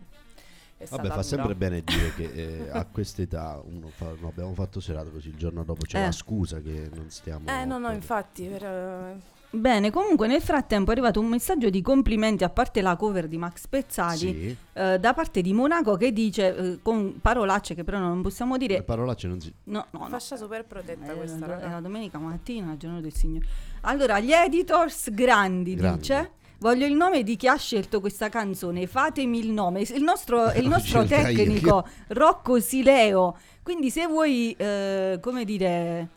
[0.78, 1.24] è stata Vabbè, fa dura.
[1.24, 5.36] sempre bene dire che eh, a quest'età uno fa, no, abbiamo fatto serata così il
[5.36, 6.06] giorno dopo c'è Eh.
[6.06, 7.50] la scusa che non stiamo.
[7.50, 9.20] Eh no, no, infatti, per, eh,
[9.54, 13.38] Bene, comunque nel frattempo è arrivato un messaggio di complimenti a parte la cover di
[13.38, 17.99] Max Pezzali Sì, eh, da parte di Monaco che dice eh, con parolacce che però
[17.99, 19.54] non possiamo le dire parolacce non si.
[19.66, 20.08] no, no, no.
[20.08, 21.70] fascia super protetta Eh, questa, è raga.
[21.70, 23.45] la domenica mattina, il giorno del Signore.
[23.82, 25.99] Allora, gli editors grandi, Grandi.
[25.99, 26.32] dice.
[26.60, 29.82] Voglio il nome di chi ha scelto questa canzone, fatemi il nome.
[29.82, 31.36] Il nostro, il nostro scelga io.
[31.38, 33.36] tecnico, Rocco Sileo.
[33.64, 36.08] Quindi se vuoi, eh, come dire,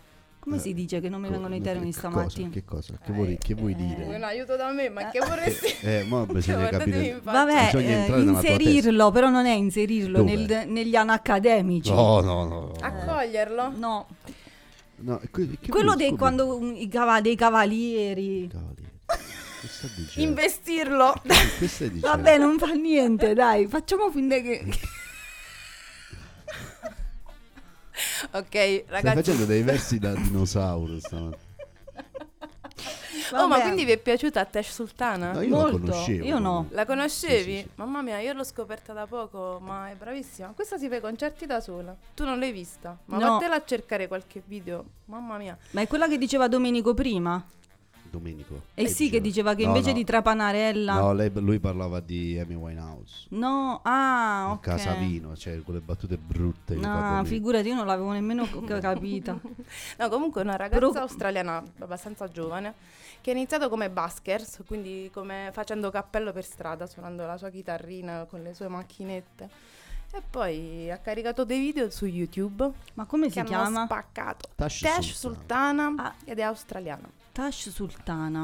[0.45, 2.49] come si dice che non mi vengono i termini che stamattina?
[2.49, 2.99] Cosa, che cosa?
[3.03, 4.14] Che vuoi, che vuoi Vuoi dire?
[4.16, 5.72] un aiuto da me, ma che vorresti?
[5.80, 7.20] Eh, mo bisogna guardatevi capire.
[7.22, 11.90] Vabbè, Bisogna eh, inserirlo, però non è inserirlo nel- negli anacademici.
[11.90, 12.61] No, no, no.
[12.61, 12.72] no.
[12.78, 13.72] Accoglierlo?
[13.74, 14.07] No,
[14.97, 18.49] No, que- che quello dei, quando um, i cava- dei cavalieri.
[19.97, 20.28] Dicendo?
[20.28, 21.14] Investirlo.
[22.01, 24.62] Vabbè, non fa niente, dai, facciamo finta che...
[28.32, 29.16] ok, Stai ragazzi.
[29.16, 31.42] facendo dei versi da dinosauro stamattina.
[33.32, 35.32] Oh, ma quindi vi è piaciuta Tesh Sultana?
[35.32, 36.24] No, io la Molto, conoscevo.
[36.24, 36.66] io no.
[36.70, 37.53] La conoscevi?
[37.53, 37.68] Sì, sì, sì.
[37.76, 40.53] Mamma mia, io l'ho scoperta da poco, ma è bravissima.
[40.55, 41.95] Questa si fa i concerti da sola.
[42.14, 42.97] Tu non l'hai vista?
[43.07, 43.30] Ma No.
[43.32, 44.84] vattela a cercare qualche video.
[45.07, 45.57] Mamma mia.
[45.70, 47.42] Ma è quella che diceva Domenico prima?
[48.19, 48.62] Domenico.
[48.75, 49.95] Eh sì, che diceva che No, invece no.
[49.97, 50.95] di trapanare ella...
[51.01, 53.27] No, lei- lui parlava di Amy Winehouse.
[53.31, 54.61] No, ah, ok.
[54.61, 56.77] Casavino, cioè quelle battute brutte.
[56.77, 58.47] No, figurati, io non l'avevo nemmeno
[58.81, 59.37] capita.
[59.99, 62.75] No, comunque è una ragazza Però- australiana abbastanza giovane
[63.21, 68.27] che ha iniziato come buskers, quindi come facendo cappello per strada, suonando la sua chitarrina
[68.29, 69.49] con le sue macchinette.
[70.12, 73.85] E poi ha caricato dei video su YouTube Ma come che si hanno chiama?
[73.87, 74.49] spaccato.
[74.55, 75.87] Tash Tash Sultana.
[75.89, 76.15] Sultana Ah.
[76.25, 77.11] ed è australiana.
[77.35, 78.43] Tash Sultana.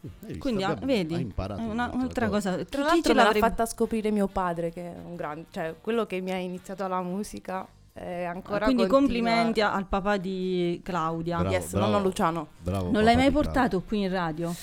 [0.00, 0.38] Hai visto?
[0.38, 2.52] Quindi, ah, Abbiamo- vedi, imparato una- un'altra cosa.
[2.52, 5.74] Tra Chi l'altro me l'ha l'avrebbe- fatta scoprire mio padre che è un grande, cioè
[5.80, 7.66] quello che mi ha iniziato la musica
[7.98, 8.98] E ancora Quindi continua-
[9.32, 11.38] complimenti al papà di Claudia.
[11.38, 11.86] Bravo, Yes, bravo.
[11.92, 12.46] nonno Luciano.
[12.62, 12.90] Bravo.
[12.90, 14.54] Non l'hai mai portato qui in radio?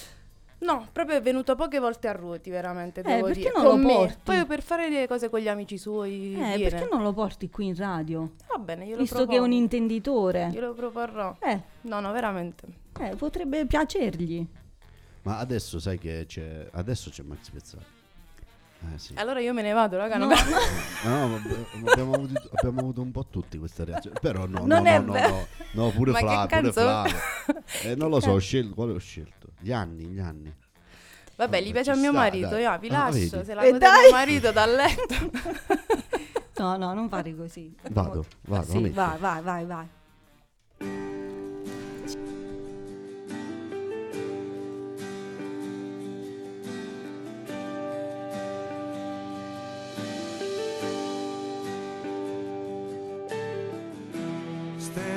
[0.64, 3.51] No, proprio è venuto poche volte a ruoti, veramente, Eh, devo perché dire.
[3.55, 3.93] non Con lo me.
[3.93, 4.18] porti?
[4.24, 6.70] Poi per fare le cose con gli amici suoi Eh, viene.
[6.70, 8.32] perché non lo porti qui in radio?
[8.47, 10.49] Va bene, io Visto lo che è un intenditore.
[10.51, 11.36] Glielo proporrò.
[11.39, 12.66] Eh, No, no, veramente.
[12.99, 14.45] eh, potrebbe piacergli.
[15.24, 16.68] Ma adesso sai che c'è.
[16.72, 17.84] Adesso c'è Max Pezzali.
[18.93, 19.14] Eh sì.
[19.16, 20.18] Allora io me ne vado, raga.
[20.20, 24.18] No, No, ab- abbiamo, avuto, abbiamo avuto un po' tutti questa reazione.
[24.22, 26.72] Però no, Non no, è no, no, no, no, pure Flavio, pure?
[26.74, 27.16] Flavio.
[27.84, 29.42] Eh, non lo so, ho scelto, quale ho scelto?
[29.64, 30.53] Gli anni, gli anni.
[31.36, 32.61] Vabbè, gli piace a mio sta, marito, dai.
[32.64, 33.11] io vi Ah, lascio.
[33.38, 33.45] vedi.
[33.45, 34.01] Se la E gode dai!
[34.03, 35.16] mio marito dal letto.
[36.55, 37.76] No, no, non fare così.
[37.89, 39.88] Vado, vado, Sì, vai, vai, vai, vai.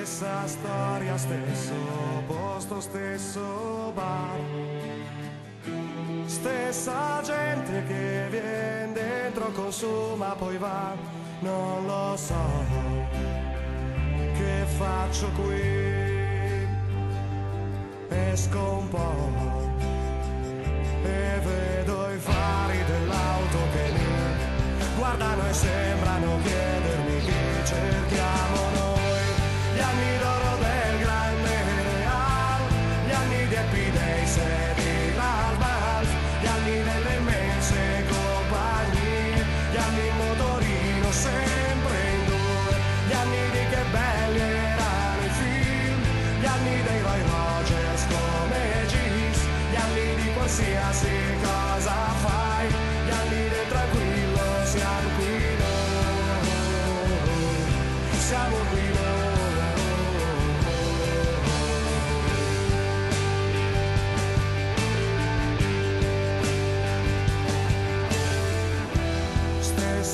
[0.06, 1.74] Stessa storia, stesso
[2.28, 4.38] posto, stesso bar.
[6.26, 10.94] Stessa gente che viene dentro, consuma, poi va.
[11.40, 12.64] Non lo so
[14.36, 15.74] che faccio qui.
[18.08, 19.30] Esco un po'
[21.02, 28.65] e vedo i fari dell'auto che mi guardano e sembrano chiedermi chi cerchiamo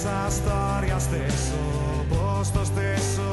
[0.03, 1.55] Stessa storia, stesso
[2.09, 3.32] posto, stesso bar.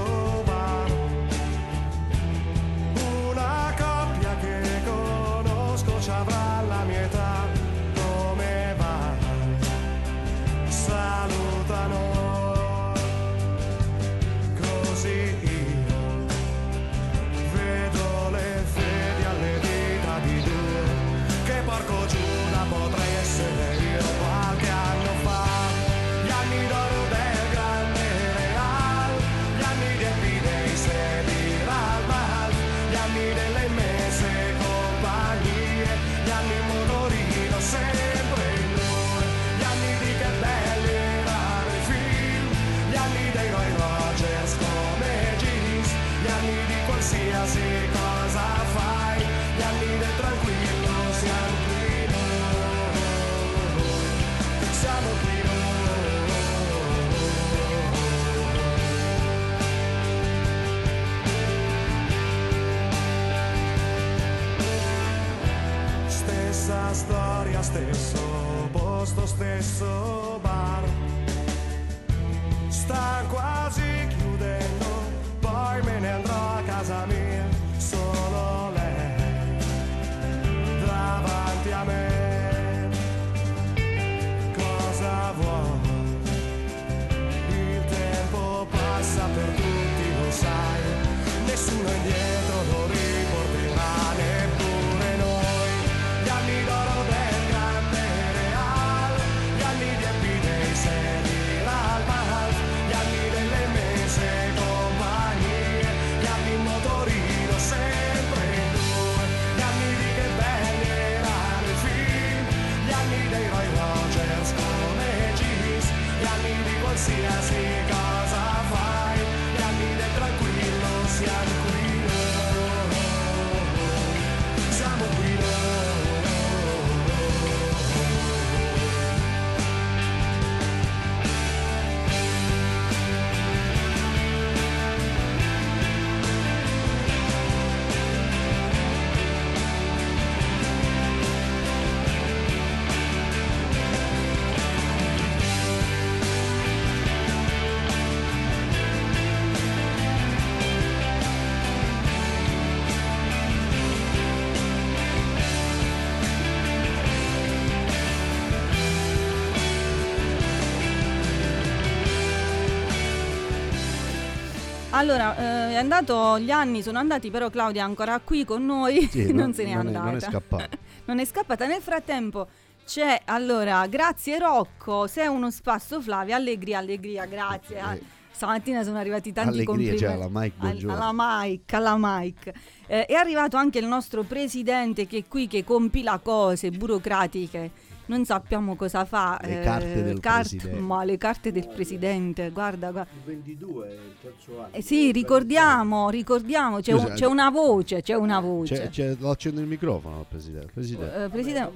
[164.99, 169.07] Allora, eh, è andato, gli anni sono andati, però Claudia è ancora qui con noi,
[169.09, 170.05] Sì, non no, se n'è non è- andata.
[170.05, 170.67] non è scappata.
[171.05, 171.65] non è scappata.
[171.67, 172.47] Nel frattempo
[172.85, 177.77] c'è, allora, grazie Rocco, sei uno spasso Flavia, allegria, allegria, grazie.
[177.77, 178.01] Eh.
[178.31, 180.03] Stamattina sono arrivati tanti Allegria, complimenti.
[180.03, 180.93] cioè, alla Mike, buongiorno.
[180.95, 182.53] alla Mike, alla Mike.
[182.87, 187.71] Eh, è arrivato anche il nostro presidente che è qui che compila cose burocratiche.
[188.09, 189.39] Non sappiamo cosa fa.
[189.43, 190.79] Le eh, carte del cart- presidente.
[190.79, 193.11] Ma le carte del presidente, guarda, guarda.
[193.13, 194.67] Il 22 è il terzo anno.
[194.73, 198.75] Eh sì, ricordiamo, ricordiamo, c'è, Scusa, un- c'è una voce, c'è una voce.
[198.75, 200.71] C'è, c'è, lo accendo il microfono, Presidente.
[200.73, 201.23] Presidente.
[201.25, 201.71] Eh, Presidente,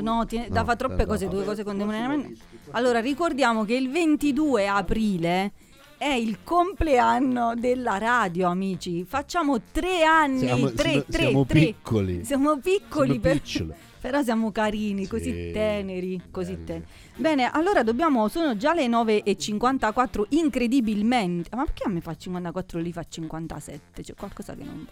[0.00, 1.32] no, da No, fa troppe eh, cose, no.
[1.32, 2.40] due cose contemporaneamente.
[2.70, 5.52] Allora, ricordiamo che il 22 aprile
[5.98, 9.04] è il compleanno della radio, amici.
[9.04, 11.60] Facciamo tre anni, Siamo, tre, siamo- tre, siamo tre.
[11.60, 12.24] piccoli.
[12.24, 13.72] Siamo piccoli, Siamo per- piccoli.
[14.04, 16.84] Però siamo carini, così Sì, teneri, così teneri.
[17.16, 21.48] Bene, allora dobbiamo, sono già le 9.54, incredibilmente.
[21.56, 24.02] Ma perché a me fa 54 e lì fa 57?
[24.02, 24.86] C'è qualcosa che non...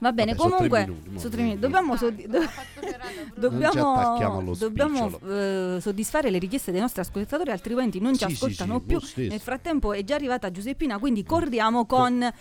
[0.00, 1.42] Va bene, Vabbè, comunque, minuti, su tre sì.
[1.44, 1.96] minuti, dobbiamo...
[1.96, 2.40] soddi- do-
[3.36, 8.84] dobbiamo, dobbiamo eh, soddisfare le richieste dei nostri ascoltatori, altrimenti non ci Sì, ascoltano sì,
[8.84, 9.28] più.
[9.30, 12.32] Nel frattempo è già arrivata Giuseppina, quindi corriamo con Eh,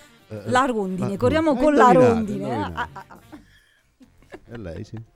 [0.48, 1.16] la rondine.
[1.16, 2.54] corriamo con la rondine.
[2.54, 3.20] Ah, ah, ah.
[4.44, 5.11] È lei, sì.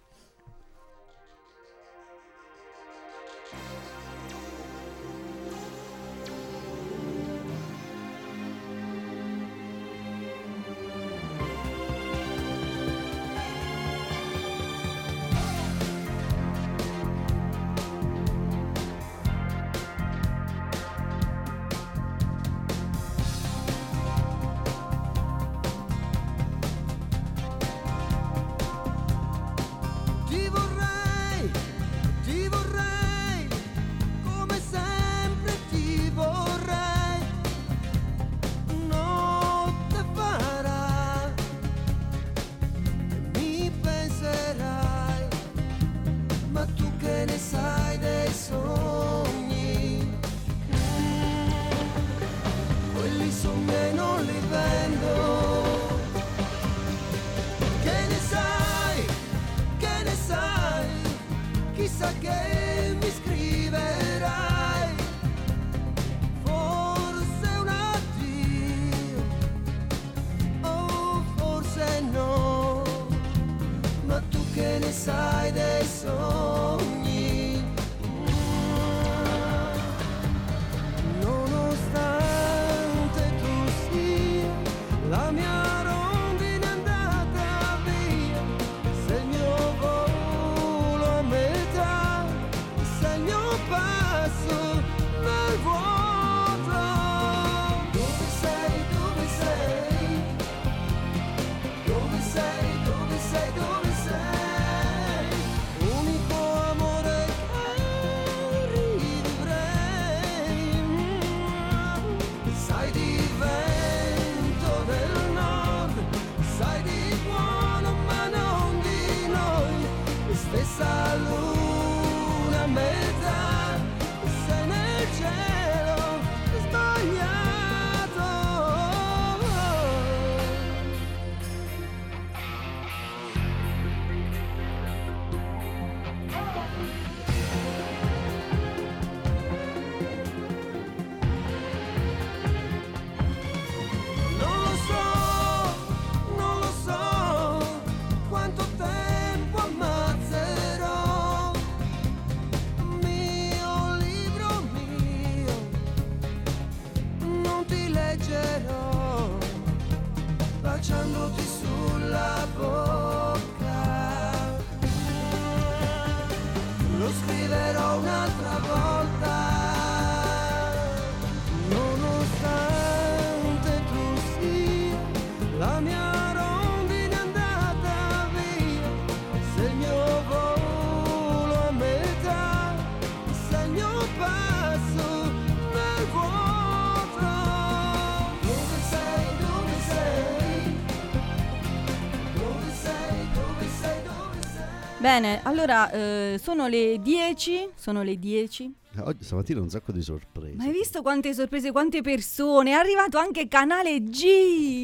[195.05, 198.73] Bene, allora eh, sono le 10, sono le 10.
[199.03, 200.55] Oggi stamattina un sacco di sorprese.
[200.55, 202.71] Ma hai visto quante sorprese, quante persone?
[202.71, 204.23] È arrivato anche Canale G.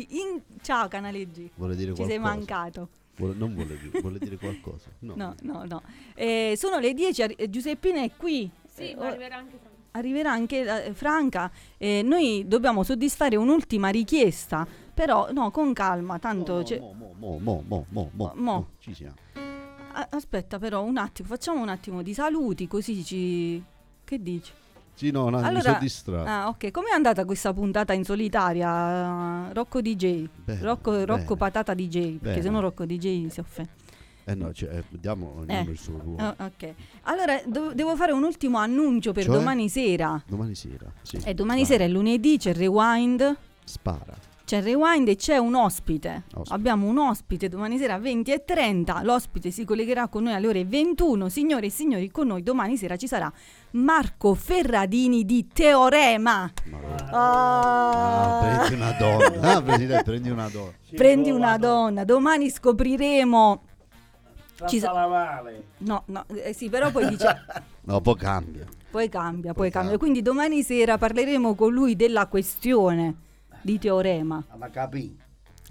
[0.10, 1.50] In- Ciao Canale G.
[1.56, 2.36] Vuole dire Ci sei qualcosa?
[2.38, 2.90] mancato.
[3.16, 4.90] Vuole- non vuole dire, vuole dire qualcosa.
[5.02, 5.16] No.
[5.16, 5.82] No, no, no.
[6.14, 8.48] Eh, sono le 10, arri- eh, Giuseppina è qui.
[8.72, 9.88] Sì, Eh, ma oh, arriverà anche Francesco.
[9.94, 11.52] arriverà anche eh, Franca.
[11.80, 16.62] eh, noi dobbiamo soddisfare un'ultima richiesta, però no, con calma, tanto...
[16.62, 18.68] c'è- Mo, mo, mo, mo, mo, mo, Mo.
[18.78, 19.16] Ci siamo.
[19.94, 23.64] A- aspetta però un attimo, facciamo un attimo di saluti così ci...
[24.04, 24.52] Che dici?
[24.94, 26.30] Sì, no, no, mi Allora- sono distratto.
[26.30, 26.70] Ah, ok.
[26.72, 29.50] Com'è andata questa puntata in solitaria?
[29.50, 30.28] eh, Rocco DJ.
[30.44, 31.38] Bene, Rocco, Rocco bene.
[31.38, 32.18] Patata DJ.
[32.18, 33.72] Perché se no Rocco DJ si offende.
[34.26, 35.72] Eh no, cioè, eh, diamo ognuno Eh.
[35.72, 36.18] il suo ruolo.
[36.22, 36.74] Ah, ok.
[37.04, 39.34] Allora, do- devo fare un ultimo annuncio per Cioè?
[39.36, 40.22] domani sera.
[40.28, 40.92] Domani sera.
[41.02, 41.18] Sì.
[41.24, 41.80] E domani Spara.
[41.80, 43.38] sera è lunedì, c'è il rewind.
[43.64, 44.16] Spara.
[44.52, 46.24] C'è il rewind e c'è un ospite.
[46.34, 46.54] Ospite.
[46.54, 49.02] Abbiamo un ospite domani sera alle 20 e 30.
[49.02, 51.30] L'ospite si collegherà con noi alle ore 21.
[51.30, 53.32] Signore e signori, con noi domani sera ci sarà
[53.72, 56.52] Marco Ferradini di Teorema.
[57.12, 58.66] Ah, Ah.
[58.68, 59.56] prendi una donna.
[59.56, 60.72] Ah, presidente, prendi una donna.
[60.98, 62.04] Prendi una donna.
[62.04, 63.62] Domani scopriremo.
[64.68, 65.64] Ci sa- male.
[65.78, 67.42] No, no, eh sì, però poi dice.
[67.84, 68.66] No, poi cambia.
[68.92, 69.72] Poi cambia, poi Poi cambia.
[69.72, 69.98] cambia.
[69.98, 73.30] Quindi domani sera parleremo con lui della questione
[73.62, 74.44] di teorema.
[74.58, 75.18] Ma capì.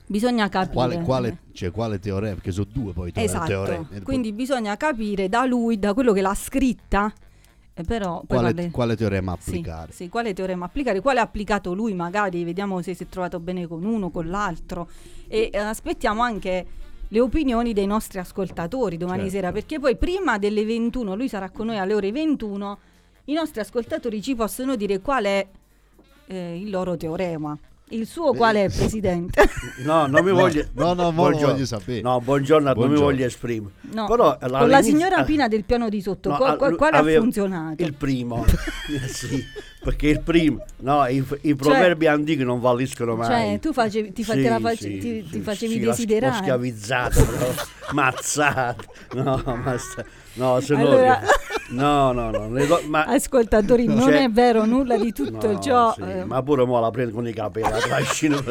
[0.07, 0.73] Bisogna capire.
[0.75, 2.35] Quale, quale, cioè, quale teorema?
[2.35, 3.47] Perché sono due poi teore- Esatto.
[3.47, 3.87] teoremi.
[3.93, 7.13] Eh, Quindi bisogna capire da lui, da quello che l'ha scritta,
[7.73, 9.93] eh, però quale, parle- quale teorema Sì, applicare?
[9.93, 13.69] sì, quale teorema applicare, quale ha applicato lui magari, vediamo se si è trovato bene
[13.69, 14.91] con uno, con l'altro
[15.29, 16.67] e eh, aspettiamo anche
[17.07, 19.35] le opinioni dei nostri ascoltatori domani Certo.
[19.37, 22.79] sera, perché poi prima delle 21, lui sarà con noi alle ore 21,
[23.27, 25.47] i nostri ascoltatori ci possono dire qual è
[26.27, 27.57] eh, il loro teorema.
[27.93, 29.49] Il suo qual è, Presidente?
[29.85, 30.65] No, non mi No, voglio.
[30.75, 31.53] no, no, lo buongiorno.
[31.53, 32.01] voglio sapere.
[32.03, 33.05] No, buongiorno, non mi Buongiorno.
[33.11, 33.73] voglio esprimere.
[33.93, 37.83] No, Però, con la signora Pina del piano di sotto, no, qual- quale ha funzionato?
[37.83, 38.45] Il primo.
[38.91, 39.45] Eh, sì,
[39.85, 40.65] perché il primo.
[40.79, 43.27] No, i, i proverbi antichi non valliscono mai.
[43.29, 45.85] Cioè, tu facevi, ti, fa- Sì, la face- sì, ti, sì, ti facevi sì, l'ho-
[45.87, 46.37] L'ho desiderare.
[46.37, 47.53] schiavizzato, però,
[47.93, 48.85] mazzato.
[49.15, 50.05] No, ma sta-
[50.35, 51.21] no, se no- Allora-
[51.71, 55.93] no, no, no, do- ma, Ascoltatori, non Cioè- è vero nulla di tutto No, ciò.
[55.95, 58.43] sì, eh, ma pure mo la prendo con i capelli, la trascino.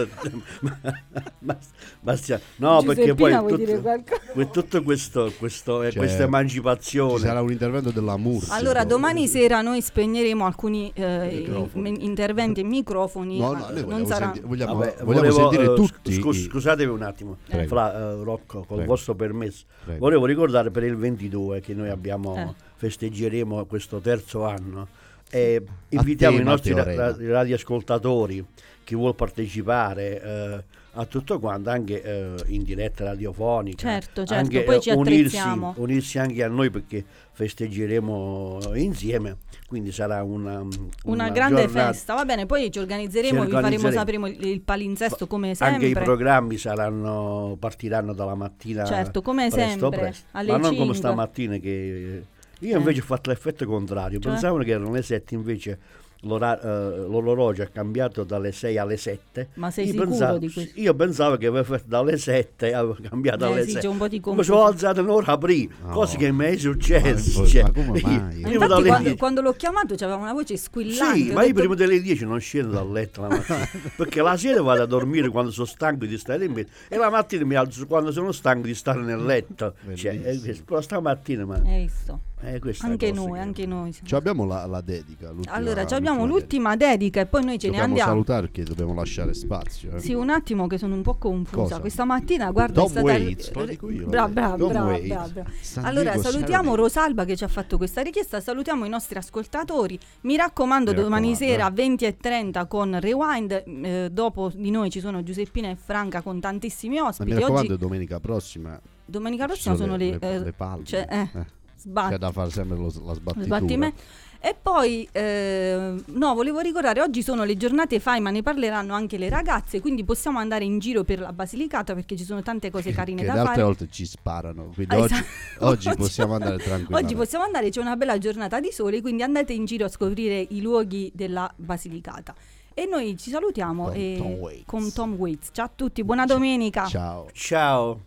[1.39, 1.57] ma-
[2.01, 7.19] Bastia- no, perché poi tutto, tutto questo, questo, eh, Cioè, questa Ci emancipazione.
[7.19, 8.51] sarà un intervento della Mursi.
[8.51, 12.05] Allora, domani sera noi spegneremo alcuni eh, Microfoni.
[12.05, 13.37] interventi e microfoni.
[13.39, 14.25] No, no, noi non vogliamo, sarà...
[14.33, 16.13] senti- vogliamo, Vabbè, vogliamo volevo, sentire eh, tutti.
[16.13, 17.67] scu- i- scusatemi un attimo, Prego.
[17.67, 18.85] Fra, eh, Rocco, col Prego.
[18.85, 19.65] vostro permesso.
[19.83, 19.99] Prego.
[19.99, 22.53] Volevo ricordare per il 22 che noi abbiamo, Eh.
[22.75, 24.87] festeggeremo questo terzo anno.
[25.29, 28.43] E invitiamo i tema nostri ra- radioascoltatori,
[28.83, 30.63] chi vuol partecipare eh,
[30.93, 33.77] a tutto quanto, anche eh, in diretta radiofonica.
[33.89, 35.39] Certo, certo, anche, poi eh, ci unirsi,
[35.75, 39.37] unirsi anche a noi perché festeggeremo insieme,
[39.67, 40.65] quindi sarà una,
[41.05, 44.25] Una grande giornata- festa, va bene, poi ci organizzeremo, Ci vi faremo organizzeremo.
[44.27, 46.03] sapere il, palinsesto come Anche i sempre.
[46.03, 48.83] programmi saranno, partiranno dalla mattina.
[48.85, 50.25] Certo, come presto, sempre, presto.
[50.31, 50.95] alle Ma non come 5.
[50.95, 52.23] stamattina che
[52.61, 52.77] io Eh.
[52.77, 54.19] invece ho fatto l'effetto contrario.
[54.19, 54.31] Cioè?
[54.31, 55.77] Pensavo che erano le 7, invece eh,
[56.21, 59.49] l'orologio ha cambiato dalle 6 alle 7.
[59.55, 60.79] Ma sei io sicuro pensavo, di questo?
[60.79, 63.81] Io pensavo che aveva fatto dalle 7 avevo cambiato Eh alle sì, 6.
[63.81, 65.91] c'è un po' di Ma sono alzato un'ora prima, No.
[65.93, 67.41] cosa che mi è successo.
[67.41, 68.39] Ma- cioè, ma come io- mai?
[68.39, 71.17] io Infatti, dalle quando, 10 quando l'ho chiamato c'aveva una voce squillante.
[71.19, 74.35] sì, ma io detto- prima delle 10 non scendo dal letto la mattina, perché la
[74.37, 77.55] sera vado a dormire quando sono stanco di stare in bed e la mattina mi
[77.55, 79.75] alzo quando sono stanco di stare nel letto.
[79.93, 80.65] Cioè, eh, Bellissimo.
[80.65, 82.21] però stamattina, ma Hai visto?
[82.41, 83.93] Eh, Anche noi, che- anche noi.
[84.01, 85.31] Ci abbiamo la, la dedica.
[85.47, 86.33] Allora, ci abbiamo dedica.
[86.37, 88.09] l'ultima dedica e poi noi ce ne Dobbiamo andiamo.
[88.11, 89.95] salutare perché dobbiamo lasciare spazio.
[89.95, 89.99] eh.
[89.99, 91.61] Sì, un attimo che sono un po' confusa.
[91.61, 91.79] Cosa?
[91.79, 94.67] Questa mattina, guarda, Tom è stata Waits, lo dico io, brava, Waits.
[94.71, 95.49] brava, brava.
[95.61, 96.75] San Allora, Diego salutiamo.
[96.75, 99.99] Rosalba che ci ha fatto questa richiesta, salutiamo i nostri ascoltatori.
[100.21, 101.71] Mi raccomando, Mi domani raccomando, sera eh.
[101.73, 103.63] 20 e 30 con Rewind.
[103.65, 107.29] eh, dopo di noi ci sono Giuseppina e Franca con tantissimi Ma ospiti.
[107.31, 110.85] mi raccomando, Oggi, domenica prossima domenica prossima sono le, eh, le palme.
[110.85, 111.45] cioè, eh, Eh,
[111.79, 112.11] sbatti.
[112.11, 113.57] C'è da fare sempre lo- la sbattitura.
[113.57, 114.01] Sbattimento.
[114.41, 119.17] E poi, eh, no, volevo ricordare, oggi sono le giornate FAI, ma ne parleranno anche
[119.17, 122.93] le ragazze, quindi possiamo andare in giro per la Basilicata perché ci sono tante cose
[122.93, 123.65] carine Che da le altre fare.
[123.65, 124.71] volte ci sparano.
[124.73, 125.65] Quindi Ah, oggi, esatto.
[125.65, 126.95] oggi possiamo andare tranquillamente.
[127.05, 130.45] Oggi possiamo andare, c'è una bella giornata di sole, quindi andate in giro a scoprire
[130.51, 132.33] i luoghi della Basilicata.
[132.73, 134.63] E noi ci salutiamo Con e- Tom Waits.
[134.65, 135.49] con Tom Waits.
[135.51, 136.85] Ciao a tutti, buona domenica.
[136.85, 137.27] Ciao.
[137.33, 138.03] Ciao.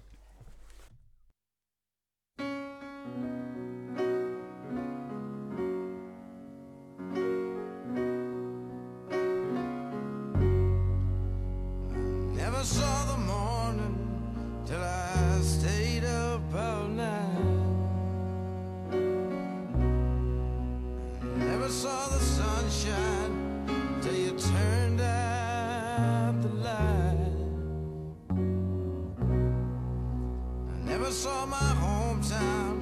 [31.12, 32.80] saw my hometown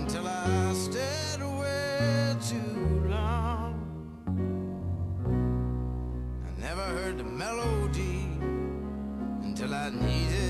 [0.00, 3.78] until I stayed away too long.
[6.44, 8.26] I never heard the melody
[9.44, 10.41] until I needed.